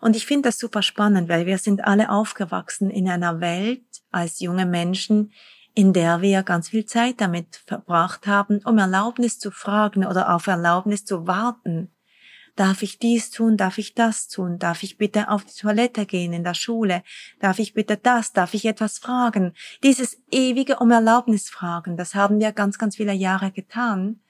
Und 0.00 0.14
ich 0.14 0.26
finde 0.26 0.50
das 0.50 0.58
super 0.58 0.82
spannend, 0.82 1.28
weil 1.28 1.44
wir 1.44 1.58
sind 1.58 1.84
alle 1.84 2.08
aufgewachsen 2.10 2.88
in 2.88 3.08
einer 3.08 3.40
Welt 3.40 3.82
als 4.12 4.38
junge 4.38 4.64
Menschen, 4.64 5.32
in 5.74 5.92
der 5.92 6.22
wir 6.22 6.44
ganz 6.44 6.68
viel 6.68 6.86
Zeit 6.86 7.20
damit 7.20 7.56
verbracht 7.66 8.28
haben, 8.28 8.60
um 8.64 8.78
Erlaubnis 8.78 9.40
zu 9.40 9.50
fragen 9.50 10.06
oder 10.06 10.34
auf 10.34 10.46
Erlaubnis 10.46 11.04
zu 11.04 11.26
warten. 11.26 11.90
Darf 12.58 12.82
ich 12.82 12.98
dies 12.98 13.30
tun? 13.30 13.56
Darf 13.56 13.78
ich 13.78 13.94
das 13.94 14.26
tun? 14.26 14.58
Darf 14.58 14.82
ich 14.82 14.98
bitte 14.98 15.28
auf 15.28 15.44
die 15.44 15.54
Toilette 15.54 16.06
gehen 16.06 16.32
in 16.32 16.42
der 16.42 16.54
Schule? 16.54 17.04
Darf 17.38 17.60
ich 17.60 17.72
bitte 17.72 17.96
das? 17.96 18.32
Darf 18.32 18.52
ich 18.52 18.64
etwas 18.64 18.98
fragen? 18.98 19.52
Dieses 19.84 20.20
ewige 20.32 20.80
um 20.80 20.90
Erlaubnis 20.90 21.48
fragen, 21.48 21.96
das 21.96 22.16
haben 22.16 22.40
wir 22.40 22.50
ganz, 22.50 22.76
ganz 22.76 22.96
viele 22.96 23.12
Jahre 23.12 23.52
getan. 23.52 24.22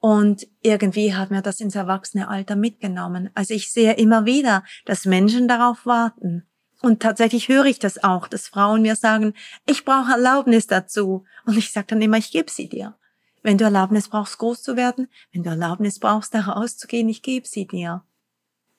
Und 0.00 0.48
irgendwie 0.62 1.14
hat 1.14 1.30
mir 1.30 1.42
das 1.42 1.60
ins 1.60 1.76
erwachsene 1.76 2.26
Alter 2.26 2.56
mitgenommen. 2.56 3.30
Also 3.34 3.54
ich 3.54 3.70
sehe 3.70 3.92
immer 3.92 4.24
wieder, 4.24 4.64
dass 4.84 5.04
Menschen 5.04 5.46
darauf 5.46 5.86
warten. 5.86 6.48
Und 6.82 7.00
tatsächlich 7.00 7.48
höre 7.48 7.66
ich 7.66 7.78
das 7.78 8.02
auch, 8.02 8.26
dass 8.26 8.48
Frauen 8.48 8.82
mir 8.82 8.96
sagen, 8.96 9.32
ich 9.68 9.84
brauche 9.84 10.10
Erlaubnis 10.10 10.66
dazu. 10.66 11.24
Und 11.46 11.56
ich 11.56 11.70
sage 11.70 11.86
dann 11.90 12.02
immer, 12.02 12.18
ich 12.18 12.32
gebe 12.32 12.50
sie 12.50 12.68
dir. 12.68 12.96
Wenn 13.42 13.58
du 13.58 13.64
Erlaubnis 13.64 14.08
brauchst, 14.08 14.38
groß 14.38 14.62
zu 14.62 14.76
werden, 14.76 15.08
wenn 15.32 15.42
du 15.42 15.50
Erlaubnis 15.50 15.98
brauchst, 15.98 16.34
da 16.34 16.40
rauszugehen, 16.40 17.08
ich 17.08 17.22
gebe 17.22 17.46
sie 17.46 17.66
dir. 17.66 18.04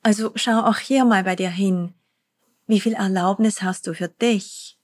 Also 0.03 0.31
schau 0.35 0.61
auch 0.61 0.77
hier 0.77 1.05
mal 1.05 1.23
bei 1.23 1.35
dir 1.35 1.49
hin. 1.49 1.93
Wie 2.67 2.79
viel 2.79 2.93
Erlaubnis 2.93 3.61
hast 3.61 3.87
du 3.87 3.93
für 3.93 4.07
dich? 4.07 4.77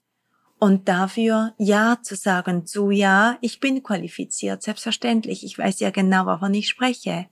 Und 0.59 0.87
dafür 0.87 1.53
Ja 1.57 1.99
zu 2.01 2.15
sagen 2.15 2.65
zu 2.65 2.89
Ja, 2.89 3.37
ich 3.41 3.59
bin 3.59 3.83
qualifiziert, 3.83 4.63
selbstverständlich. 4.63 5.43
Ich 5.43 5.57
weiß 5.57 5.79
ja 5.79 5.91
genau, 5.91 6.25
wovon 6.25 6.53
ich 6.53 6.67
spreche. 6.67 7.27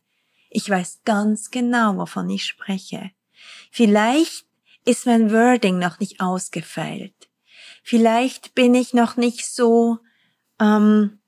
Ich 0.50 0.70
weiß 0.70 1.02
ganz 1.04 1.50
genau, 1.50 1.98
wovon 1.98 2.30
ich 2.30 2.46
spreche. 2.46 3.12
Vielleicht 3.72 4.46
ist 4.86 5.06
mein 5.08 5.32
Wording 5.32 5.80
noch 5.80 6.00
nicht 6.00 6.22
ausgefeilt. 6.22 7.16
Vielleicht 7.84 8.56
bin 8.56 8.76
ich 8.76 8.94
noch 8.94 9.18
nicht 9.18 9.46
so 9.46 10.00
ähm, 10.60 11.20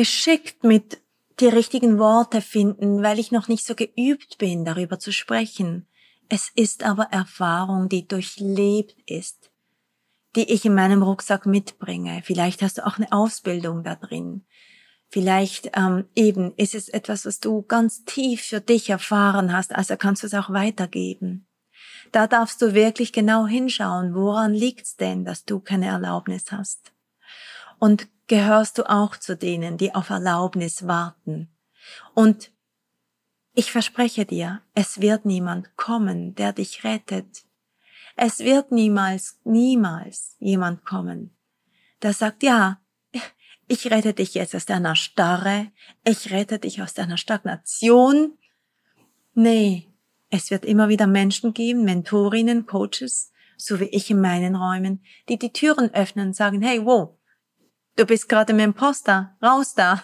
geschickt 0.00 0.64
mit 0.64 1.02
die 1.40 1.48
richtigen 1.48 1.98
Worte 1.98 2.40
finden, 2.40 3.02
weil 3.02 3.18
ich 3.18 3.32
noch 3.32 3.48
nicht 3.48 3.66
so 3.66 3.74
geübt 3.74 4.38
bin, 4.38 4.64
darüber 4.64 4.98
zu 4.98 5.12
sprechen. 5.12 5.86
Es 6.30 6.50
ist 6.54 6.84
aber 6.84 7.08
Erfahrung, 7.10 7.90
die 7.90 8.08
durchlebt 8.08 8.96
ist, 9.04 9.50
die 10.36 10.50
ich 10.50 10.64
in 10.64 10.74
meinem 10.74 11.02
Rucksack 11.02 11.44
mitbringe. 11.44 12.22
Vielleicht 12.24 12.62
hast 12.62 12.78
du 12.78 12.86
auch 12.86 12.96
eine 12.96 13.12
Ausbildung 13.12 13.84
da 13.84 13.94
drin. 13.94 14.46
Vielleicht 15.10 15.72
ähm, 15.76 16.06
eben 16.16 16.54
ist 16.56 16.74
es 16.74 16.88
etwas, 16.88 17.26
was 17.26 17.40
du 17.40 17.60
ganz 17.60 18.06
tief 18.06 18.40
für 18.40 18.62
dich 18.62 18.88
erfahren 18.88 19.52
hast, 19.52 19.74
also 19.74 19.98
kannst 19.98 20.22
du 20.22 20.28
es 20.28 20.34
auch 20.34 20.48
weitergeben. 20.48 21.46
Da 22.10 22.26
darfst 22.26 22.62
du 22.62 22.72
wirklich 22.72 23.12
genau 23.12 23.46
hinschauen, 23.46 24.14
woran 24.14 24.54
liegt's 24.54 24.96
denn, 24.96 25.26
dass 25.26 25.44
du 25.44 25.60
keine 25.60 25.88
Erlaubnis 25.88 26.50
hast. 26.52 26.94
Und 27.78 28.08
gehörst 28.30 28.78
du 28.78 28.88
auch 28.88 29.16
zu 29.16 29.36
denen, 29.36 29.76
die 29.76 29.92
auf 29.92 30.08
Erlaubnis 30.08 30.86
warten. 30.86 31.48
Und 32.14 32.52
ich 33.54 33.72
verspreche 33.72 34.24
dir, 34.24 34.62
es 34.72 35.00
wird 35.00 35.24
niemand 35.24 35.76
kommen, 35.76 36.36
der 36.36 36.52
dich 36.52 36.84
rettet. 36.84 37.42
Es 38.14 38.38
wird 38.38 38.70
niemals, 38.70 39.40
niemals 39.42 40.36
jemand 40.38 40.84
kommen, 40.84 41.36
der 42.02 42.12
sagt, 42.12 42.44
ja, 42.44 42.80
ich 43.66 43.90
rette 43.90 44.14
dich 44.14 44.34
jetzt 44.34 44.54
aus 44.54 44.64
deiner 44.64 44.94
Starre, 44.94 45.72
ich 46.04 46.30
rette 46.30 46.60
dich 46.60 46.80
aus 46.82 46.94
deiner 46.94 47.16
Stagnation. 47.16 48.38
Nee, 49.34 49.88
es 50.28 50.52
wird 50.52 50.64
immer 50.64 50.88
wieder 50.88 51.08
Menschen 51.08 51.52
geben, 51.52 51.82
Mentorinnen, 51.82 52.66
Coaches, 52.66 53.32
so 53.56 53.80
wie 53.80 53.88
ich 53.88 54.08
in 54.08 54.20
meinen 54.20 54.54
Räumen, 54.54 55.02
die 55.28 55.36
die 55.36 55.52
Türen 55.52 55.92
öffnen 55.92 56.28
und 56.28 56.36
sagen, 56.36 56.62
hey, 56.62 56.84
wow, 56.84 57.16
Du 57.96 58.06
bist 58.06 58.28
gerade 58.28 58.52
im 58.52 58.58
Imposter, 58.58 59.36
raus 59.42 59.74
da. 59.74 60.02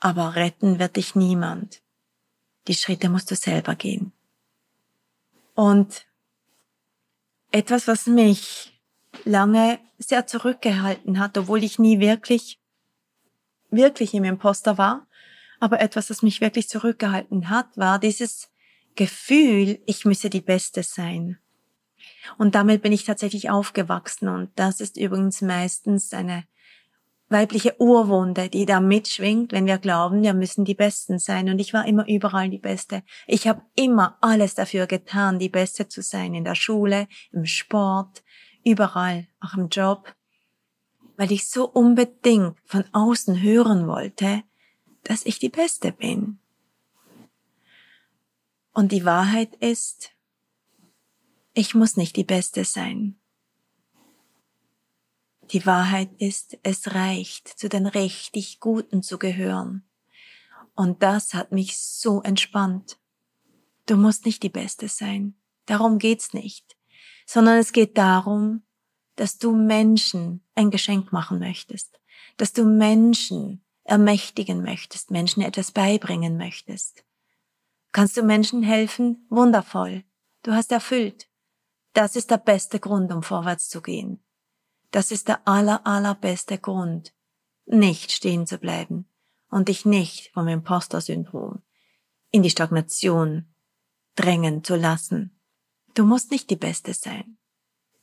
Aber 0.00 0.34
retten 0.34 0.78
wird 0.78 0.96
dich 0.96 1.14
niemand. 1.14 1.82
Die 2.66 2.74
Schritte 2.74 3.08
musst 3.08 3.30
du 3.30 3.36
selber 3.36 3.74
gehen. 3.74 4.12
Und 5.54 6.06
etwas, 7.50 7.88
was 7.88 8.06
mich 8.06 8.80
lange 9.24 9.78
sehr 9.98 10.26
zurückgehalten 10.26 11.18
hat, 11.18 11.38
obwohl 11.38 11.64
ich 11.64 11.78
nie 11.78 12.00
wirklich, 12.00 12.60
wirklich 13.70 14.12
im 14.14 14.24
Imposter 14.24 14.76
war, 14.76 15.06
aber 15.58 15.80
etwas, 15.80 16.08
das 16.08 16.22
mich 16.22 16.40
wirklich 16.40 16.68
zurückgehalten 16.68 17.48
hat, 17.48 17.76
war 17.76 17.98
dieses 17.98 18.50
Gefühl, 18.94 19.80
ich 19.86 20.04
müsse 20.04 20.28
die 20.28 20.40
Beste 20.40 20.82
sein. 20.82 21.38
Und 22.38 22.54
damit 22.54 22.82
bin 22.82 22.92
ich 22.92 23.04
tatsächlich 23.04 23.50
aufgewachsen 23.50 24.28
und 24.28 24.50
das 24.56 24.80
ist 24.80 24.96
übrigens 24.96 25.42
meistens 25.42 26.12
eine 26.12 26.44
weibliche 27.28 27.80
Urwunde, 27.80 28.48
die 28.48 28.66
da 28.66 28.80
mitschwingt, 28.80 29.52
wenn 29.52 29.66
wir 29.66 29.78
glauben, 29.78 30.22
wir 30.22 30.34
müssen 30.34 30.64
die 30.64 30.74
Besten 30.74 31.18
sein. 31.18 31.48
Und 31.48 31.58
ich 31.58 31.72
war 31.72 31.86
immer 31.86 32.06
überall 32.08 32.48
die 32.48 32.58
Beste. 32.58 33.02
Ich 33.26 33.48
habe 33.48 33.62
immer 33.74 34.16
alles 34.20 34.54
dafür 34.54 34.86
getan, 34.86 35.38
die 35.38 35.48
Beste 35.48 35.88
zu 35.88 36.02
sein, 36.02 36.34
in 36.34 36.44
der 36.44 36.54
Schule, 36.54 37.08
im 37.32 37.44
Sport, 37.44 38.22
überall, 38.64 39.26
auch 39.40 39.54
im 39.54 39.68
Job, 39.68 40.14
weil 41.16 41.32
ich 41.32 41.48
so 41.48 41.68
unbedingt 41.68 42.56
von 42.64 42.84
außen 42.92 43.42
hören 43.42 43.86
wollte, 43.86 44.42
dass 45.02 45.24
ich 45.24 45.38
die 45.38 45.48
Beste 45.48 45.92
bin. 45.92 46.38
Und 48.72 48.92
die 48.92 49.04
Wahrheit 49.04 49.56
ist, 49.56 50.10
ich 51.56 51.74
muss 51.74 51.96
nicht 51.96 52.16
die 52.16 52.24
Beste 52.24 52.64
sein. 52.64 53.18
Die 55.52 55.64
Wahrheit 55.64 56.10
ist, 56.18 56.58
es 56.62 56.94
reicht, 56.94 57.48
zu 57.48 57.70
den 57.70 57.86
richtig 57.86 58.60
Guten 58.60 59.02
zu 59.02 59.18
gehören. 59.18 59.88
Und 60.74 61.02
das 61.02 61.32
hat 61.32 61.52
mich 61.52 61.78
so 61.78 62.20
entspannt. 62.20 62.98
Du 63.86 63.96
musst 63.96 64.26
nicht 64.26 64.42
die 64.42 64.50
Beste 64.50 64.88
sein. 64.88 65.34
Darum 65.64 65.98
geht's 65.98 66.34
nicht. 66.34 66.76
Sondern 67.24 67.56
es 67.56 67.72
geht 67.72 67.96
darum, 67.96 68.62
dass 69.14 69.38
du 69.38 69.56
Menschen 69.56 70.44
ein 70.54 70.70
Geschenk 70.70 71.10
machen 71.10 71.38
möchtest. 71.38 71.98
Dass 72.36 72.52
du 72.52 72.66
Menschen 72.66 73.64
ermächtigen 73.84 74.62
möchtest, 74.62 75.10
Menschen 75.10 75.42
etwas 75.42 75.72
beibringen 75.72 76.36
möchtest. 76.36 77.02
Kannst 77.92 78.18
du 78.18 78.22
Menschen 78.22 78.62
helfen? 78.62 79.26
Wundervoll. 79.30 80.04
Du 80.42 80.52
hast 80.52 80.70
erfüllt. 80.70 81.30
Das 81.96 82.14
ist 82.14 82.30
der 82.30 82.36
beste 82.36 82.78
Grund, 82.78 83.10
um 83.10 83.22
vorwärts 83.22 83.70
zu 83.70 83.80
gehen. 83.80 84.22
Das 84.90 85.10
ist 85.10 85.28
der 85.28 85.48
aller, 85.48 85.86
allerbeste 85.86 86.58
Grund, 86.58 87.14
nicht 87.64 88.12
stehen 88.12 88.46
zu 88.46 88.58
bleiben 88.58 89.08
und 89.48 89.68
dich 89.68 89.86
nicht 89.86 90.30
vom 90.34 90.46
Imposter-Syndrom 90.46 91.62
in 92.32 92.42
die 92.42 92.50
Stagnation 92.50 93.54
drängen 94.14 94.62
zu 94.62 94.76
lassen. 94.76 95.40
Du 95.94 96.04
musst 96.04 96.30
nicht 96.32 96.50
die 96.50 96.56
Beste 96.56 96.92
sein. 96.92 97.38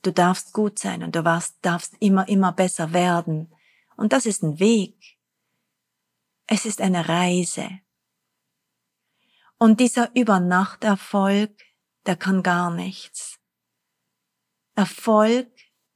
Du 0.01 0.11
darfst 0.11 0.53
gut 0.53 0.79
sein 0.79 1.03
und 1.03 1.15
du 1.15 1.21
darfst 1.61 1.95
immer, 1.99 2.27
immer 2.27 2.51
besser 2.51 2.93
werden. 2.93 3.53
Und 3.95 4.11
das 4.11 4.25
ist 4.25 4.41
ein 4.41 4.59
Weg. 4.59 5.19
Es 6.47 6.65
ist 6.65 6.81
eine 6.81 7.07
Reise. 7.07 7.69
Und 9.59 9.79
dieser 9.79 10.15
Übernachterfolg, 10.15 11.55
der 12.07 12.15
kann 12.15 12.41
gar 12.41 12.71
nichts. 12.71 13.39
Erfolg 14.75 15.51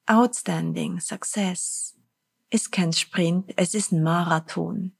Outstanding 0.06 1.00
Success 1.00 1.98
ist 2.52 2.72
kein 2.72 2.94
Sprint, 2.94 3.52
es 3.56 3.74
ist 3.74 3.92
ein 3.92 4.04
Marathon. 4.04 4.96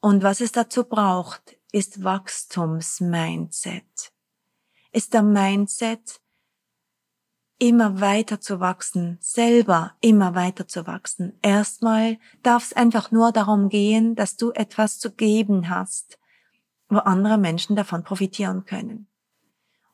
Und 0.00 0.22
was 0.22 0.40
es 0.40 0.52
dazu 0.52 0.84
braucht, 0.84 1.58
ist 1.72 2.04
Wachstumsmindset. 2.04 4.12
Ist 4.92 5.14
der 5.14 5.22
Mindset, 5.22 6.20
immer 7.58 8.00
weiter 8.00 8.40
zu 8.40 8.60
wachsen, 8.60 9.18
selber 9.20 9.96
immer 10.00 10.36
weiter 10.36 10.68
zu 10.68 10.86
wachsen. 10.86 11.36
Erstmal 11.42 12.20
darf 12.44 12.66
es 12.66 12.72
einfach 12.72 13.10
nur 13.10 13.32
darum 13.32 13.68
gehen, 13.68 14.14
dass 14.14 14.36
du 14.36 14.52
etwas 14.52 15.00
zu 15.00 15.10
geben 15.10 15.68
hast, 15.68 16.20
wo 16.88 16.98
andere 16.98 17.36
Menschen 17.36 17.74
davon 17.74 18.04
profitieren 18.04 18.64
können. 18.64 19.07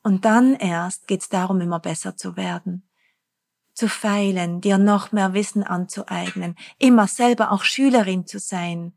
Und 0.05 0.23
dann 0.23 0.53
erst 0.53 1.07
geht 1.07 1.21
es 1.21 1.29
darum, 1.29 1.61
immer 1.61 1.79
besser 1.79 2.15
zu 2.15 2.37
werden 2.37 2.87
zu 3.75 3.89
feilen, 3.89 4.61
dir 4.61 4.77
noch 4.77 5.11
mehr 5.11 5.33
Wissen 5.33 5.61
anzueignen, 5.63 6.55
immer 6.79 7.07
selber 7.07 7.51
auch 7.51 7.63
Schülerin 7.63 8.25
zu 8.25 8.39
sein 8.39 8.93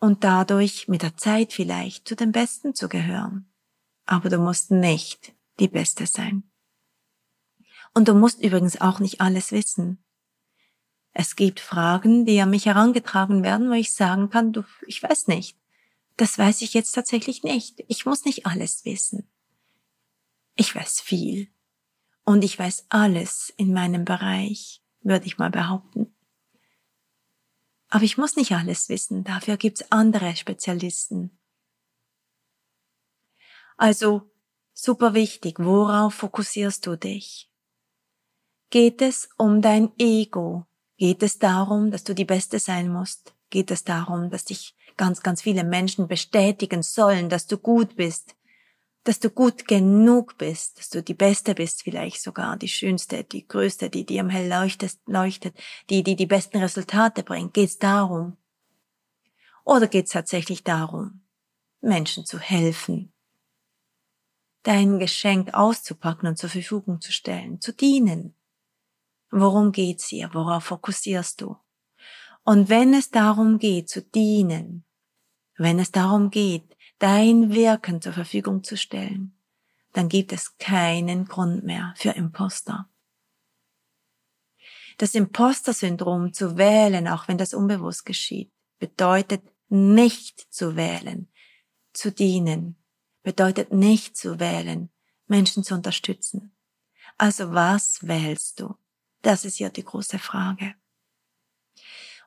und 0.00 0.24
dadurch 0.24 0.88
mit 0.88 1.02
der 1.02 1.16
Zeit 1.16 1.52
vielleicht 1.52 2.06
zu 2.08 2.16
den 2.16 2.32
Besten 2.32 2.74
zu 2.74 2.88
gehören. 2.88 3.50
Aber 4.04 4.28
du 4.28 4.38
musst 4.38 4.70
nicht 4.70 5.34
die 5.60 5.68
Beste 5.68 6.06
sein. 6.06 6.50
Und 7.94 8.08
du 8.08 8.14
musst 8.14 8.42
übrigens 8.42 8.80
auch 8.80 8.98
nicht 8.98 9.20
alles 9.20 9.52
wissen. 9.52 10.04
Es 11.12 11.36
gibt 11.36 11.60
Fragen, 11.60 12.24
die 12.26 12.40
an 12.40 12.50
mich 12.50 12.66
herangetragen 12.66 13.42
werden, 13.42 13.70
wo 13.70 13.74
ich 13.74 13.92
sagen 13.92 14.30
kann, 14.30 14.52
du, 14.52 14.64
ich 14.86 15.02
weiß 15.02 15.26
nicht. 15.28 15.57
Das 16.18 16.36
weiß 16.36 16.62
ich 16.62 16.74
jetzt 16.74 16.92
tatsächlich 16.92 17.44
nicht. 17.44 17.84
Ich 17.86 18.04
muss 18.04 18.24
nicht 18.24 18.44
alles 18.44 18.84
wissen. 18.84 19.30
Ich 20.56 20.74
weiß 20.74 21.00
viel. 21.00 21.48
Und 22.24 22.42
ich 22.42 22.58
weiß 22.58 22.86
alles 22.88 23.54
in 23.56 23.72
meinem 23.72 24.04
Bereich, 24.04 24.82
würde 25.00 25.26
ich 25.26 25.38
mal 25.38 25.50
behaupten. 25.50 26.12
Aber 27.88 28.02
ich 28.02 28.18
muss 28.18 28.34
nicht 28.34 28.50
alles 28.50 28.88
wissen, 28.88 29.22
dafür 29.22 29.56
gibt's 29.56 29.92
andere 29.92 30.34
Spezialisten. 30.34 31.38
Also, 33.76 34.28
super 34.74 35.14
wichtig, 35.14 35.60
worauf 35.60 36.14
fokussierst 36.14 36.84
du 36.84 36.96
dich? 36.96 37.48
Geht 38.70 39.02
es 39.02 39.28
um 39.36 39.62
dein 39.62 39.92
Ego? 39.98 40.66
Geht 40.96 41.22
es 41.22 41.38
darum, 41.38 41.92
dass 41.92 42.02
du 42.02 42.12
die 42.12 42.24
Beste 42.24 42.58
sein 42.58 42.92
musst? 42.92 43.37
Geht 43.50 43.70
es 43.70 43.84
darum, 43.84 44.30
dass 44.30 44.44
dich 44.44 44.74
ganz, 44.96 45.22
ganz 45.22 45.42
viele 45.42 45.64
Menschen 45.64 46.08
bestätigen 46.08 46.82
sollen, 46.82 47.28
dass 47.28 47.46
du 47.46 47.58
gut 47.58 47.96
bist? 47.96 48.34
dass 49.08 49.20
du 49.20 49.30
gut 49.30 49.66
genug 49.66 50.36
bist, 50.36 50.78
dass 50.78 50.90
du 50.90 51.02
die 51.02 51.14
Beste 51.14 51.54
bist, 51.54 51.82
vielleicht 51.82 52.20
sogar 52.20 52.58
die 52.58 52.68
Schönste, 52.68 53.24
die 53.24 53.48
Größte, 53.48 53.88
die 53.88 54.04
dir 54.04 54.20
am 54.20 54.28
hell 54.28 54.50
leuchtet, 54.50 54.98
leuchtet, 55.06 55.56
die, 55.88 56.02
die 56.02 56.14
die 56.14 56.26
besten 56.26 56.58
Resultate 56.58 57.22
bringt. 57.22 57.54
Geht's 57.54 57.78
darum? 57.78 58.36
Oder 59.64 59.86
geht's 59.86 60.12
tatsächlich 60.12 60.62
darum, 60.62 61.22
Menschen 61.80 62.26
zu 62.26 62.38
helfen, 62.38 63.10
dein 64.62 64.98
Geschenk 64.98 65.54
auszupacken 65.54 66.28
und 66.28 66.36
zur 66.36 66.50
Verfügung 66.50 67.00
zu 67.00 67.10
stellen, 67.10 67.62
zu 67.62 67.72
dienen? 67.72 68.34
Worum 69.30 69.72
geht's 69.72 70.08
hier? 70.08 70.34
Worauf 70.34 70.64
fokussierst 70.64 71.40
du? 71.40 71.56
Und 72.44 72.68
wenn 72.68 72.94
es 72.94 73.10
darum 73.10 73.58
geht, 73.58 73.88
zu 73.88 74.02
dienen, 74.02 74.84
wenn 75.56 75.78
es 75.78 75.90
darum 75.90 76.30
geht, 76.30 76.76
dein 76.98 77.52
Wirken 77.52 78.00
zur 78.00 78.12
Verfügung 78.12 78.64
zu 78.64 78.76
stellen, 78.76 79.38
dann 79.92 80.08
gibt 80.08 80.32
es 80.32 80.56
keinen 80.58 81.24
Grund 81.24 81.64
mehr 81.64 81.94
für 81.96 82.10
Imposter. 82.10 82.88
Das 84.98 85.14
Imposter-Syndrom 85.14 86.32
zu 86.32 86.56
wählen, 86.56 87.06
auch 87.08 87.28
wenn 87.28 87.38
das 87.38 87.54
unbewusst 87.54 88.04
geschieht, 88.04 88.50
bedeutet 88.78 89.42
nicht 89.68 90.52
zu 90.52 90.76
wählen, 90.76 91.28
zu 91.92 92.10
dienen, 92.10 92.76
bedeutet 93.22 93.72
nicht 93.72 94.16
zu 94.16 94.40
wählen, 94.40 94.90
Menschen 95.26 95.62
zu 95.62 95.74
unterstützen. 95.74 96.52
Also 97.16 97.52
was 97.52 98.06
wählst 98.06 98.60
du? 98.60 98.74
Das 99.22 99.44
ist 99.44 99.58
ja 99.58 99.68
die 99.68 99.84
große 99.84 100.18
Frage. 100.18 100.74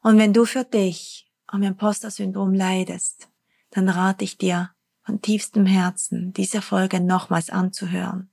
Und 0.01 0.17
wenn 0.17 0.33
du 0.33 0.45
für 0.45 0.63
dich 0.63 1.31
am 1.47 1.63
Imposter-Syndrom 1.63 2.53
leidest, 2.53 3.29
dann 3.69 3.87
rate 3.87 4.23
ich 4.23 4.37
dir 4.37 4.71
von 5.03 5.21
tiefstem 5.21 5.65
Herzen, 5.65 6.33
diese 6.33 6.61
Folge 6.61 6.99
nochmals 6.99 7.49
anzuhören. 7.49 8.31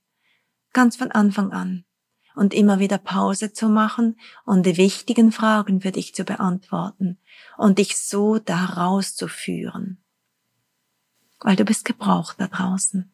Ganz 0.73 0.97
von 0.97 1.13
Anfang 1.13 1.53
an. 1.53 1.85
Und 2.35 2.55
immer 2.55 2.79
wieder 2.79 2.99
Pause 2.99 3.53
zu 3.53 3.69
machen 3.69 4.17
und 4.45 4.65
die 4.65 4.77
wichtigen 4.77 5.33
Fragen 5.33 5.81
für 5.81 5.91
dich 5.91 6.15
zu 6.15 6.25
beantworten 6.25 7.19
und 7.57 7.79
dich 7.79 7.97
so 7.97 8.39
da 8.39 8.65
rauszuführen. 8.65 10.05
Weil 11.41 11.57
du 11.57 11.65
bist 11.65 11.85
gebraucht 11.85 12.37
da 12.39 12.47
draußen. 12.47 13.13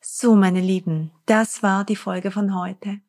So, 0.00 0.34
meine 0.34 0.60
Lieben, 0.60 1.12
das 1.26 1.62
war 1.62 1.84
die 1.84 1.94
Folge 1.94 2.32
von 2.32 2.54
heute. 2.54 3.00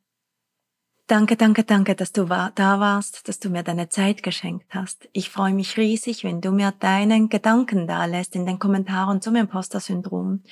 Danke, 1.07 1.37
danke, 1.37 1.63
danke, 1.63 1.95
dass 1.95 2.11
du 2.11 2.25
da 2.25 2.79
warst, 2.81 3.29
dass 3.29 3.39
du 3.39 3.49
mir 3.49 3.63
deine 3.63 3.87
Zeit 3.87 4.23
geschenkt 4.23 4.75
hast. 4.75 5.07
Ich 5.13 5.29
freue 5.29 5.53
mich 5.53 5.77
riesig, 5.77 6.25
wenn 6.25 6.41
du 6.41 6.51
mir 6.51 6.73
deinen 6.73 7.29
Gedanken 7.29 7.87
da 7.87 8.03
lässt 8.03 8.35
in 8.35 8.45
den 8.45 8.59
Kommentaren 8.59 9.21
zum 9.21 9.37
Imposter-Syndrom. 9.37 10.43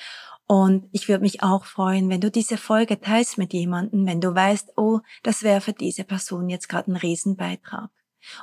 Und 0.47 0.87
ich 0.93 1.09
würde 1.09 1.23
mich 1.23 1.43
auch 1.43 1.65
freuen, 1.65 2.07
wenn 2.09 2.21
du 2.21 2.31
diese 2.31 2.55
Folge 2.55 3.01
teilst 3.01 3.37
mit 3.37 3.51
jemandem, 3.51 4.05
wenn 4.05 4.21
du 4.21 4.33
weißt, 4.33 4.77
oh, 4.77 5.01
das 5.23 5.43
wäre 5.43 5.59
für 5.59 5.73
diese 5.73 6.05
Person 6.05 6.47
jetzt 6.47 6.69
gerade 6.69 6.89
ein 6.89 6.95
Riesenbeitrag. 6.95 7.89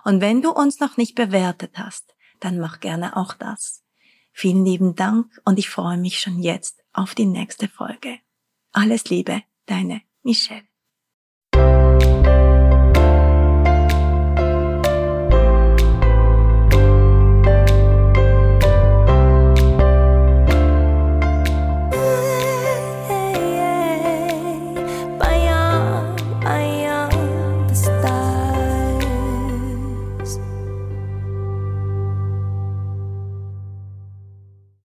Und 0.05 0.21
wenn 0.21 0.43
du 0.43 0.51
uns 0.51 0.81
noch 0.81 0.99
nicht 0.99 1.15
bewertet 1.15 1.79
hast, 1.79 2.15
dann 2.41 2.59
mach 2.59 2.81
gerne 2.81 3.17
auch 3.17 3.33
das. 3.33 3.85
Vielen 4.33 4.67
lieben 4.67 4.97
Dank 4.97 5.41
und 5.47 5.59
ich 5.59 5.71
freue 5.71 5.97
mich 5.97 6.21
schon 6.21 6.41
jetzt 6.41 6.83
auf 6.93 7.15
die 7.15 7.27
nächste 7.27 7.69
Folge. 7.69 8.19
Alles 8.73 9.09
Liebe, 9.09 9.43
deine 9.65 10.03
Michelle. 10.23 10.72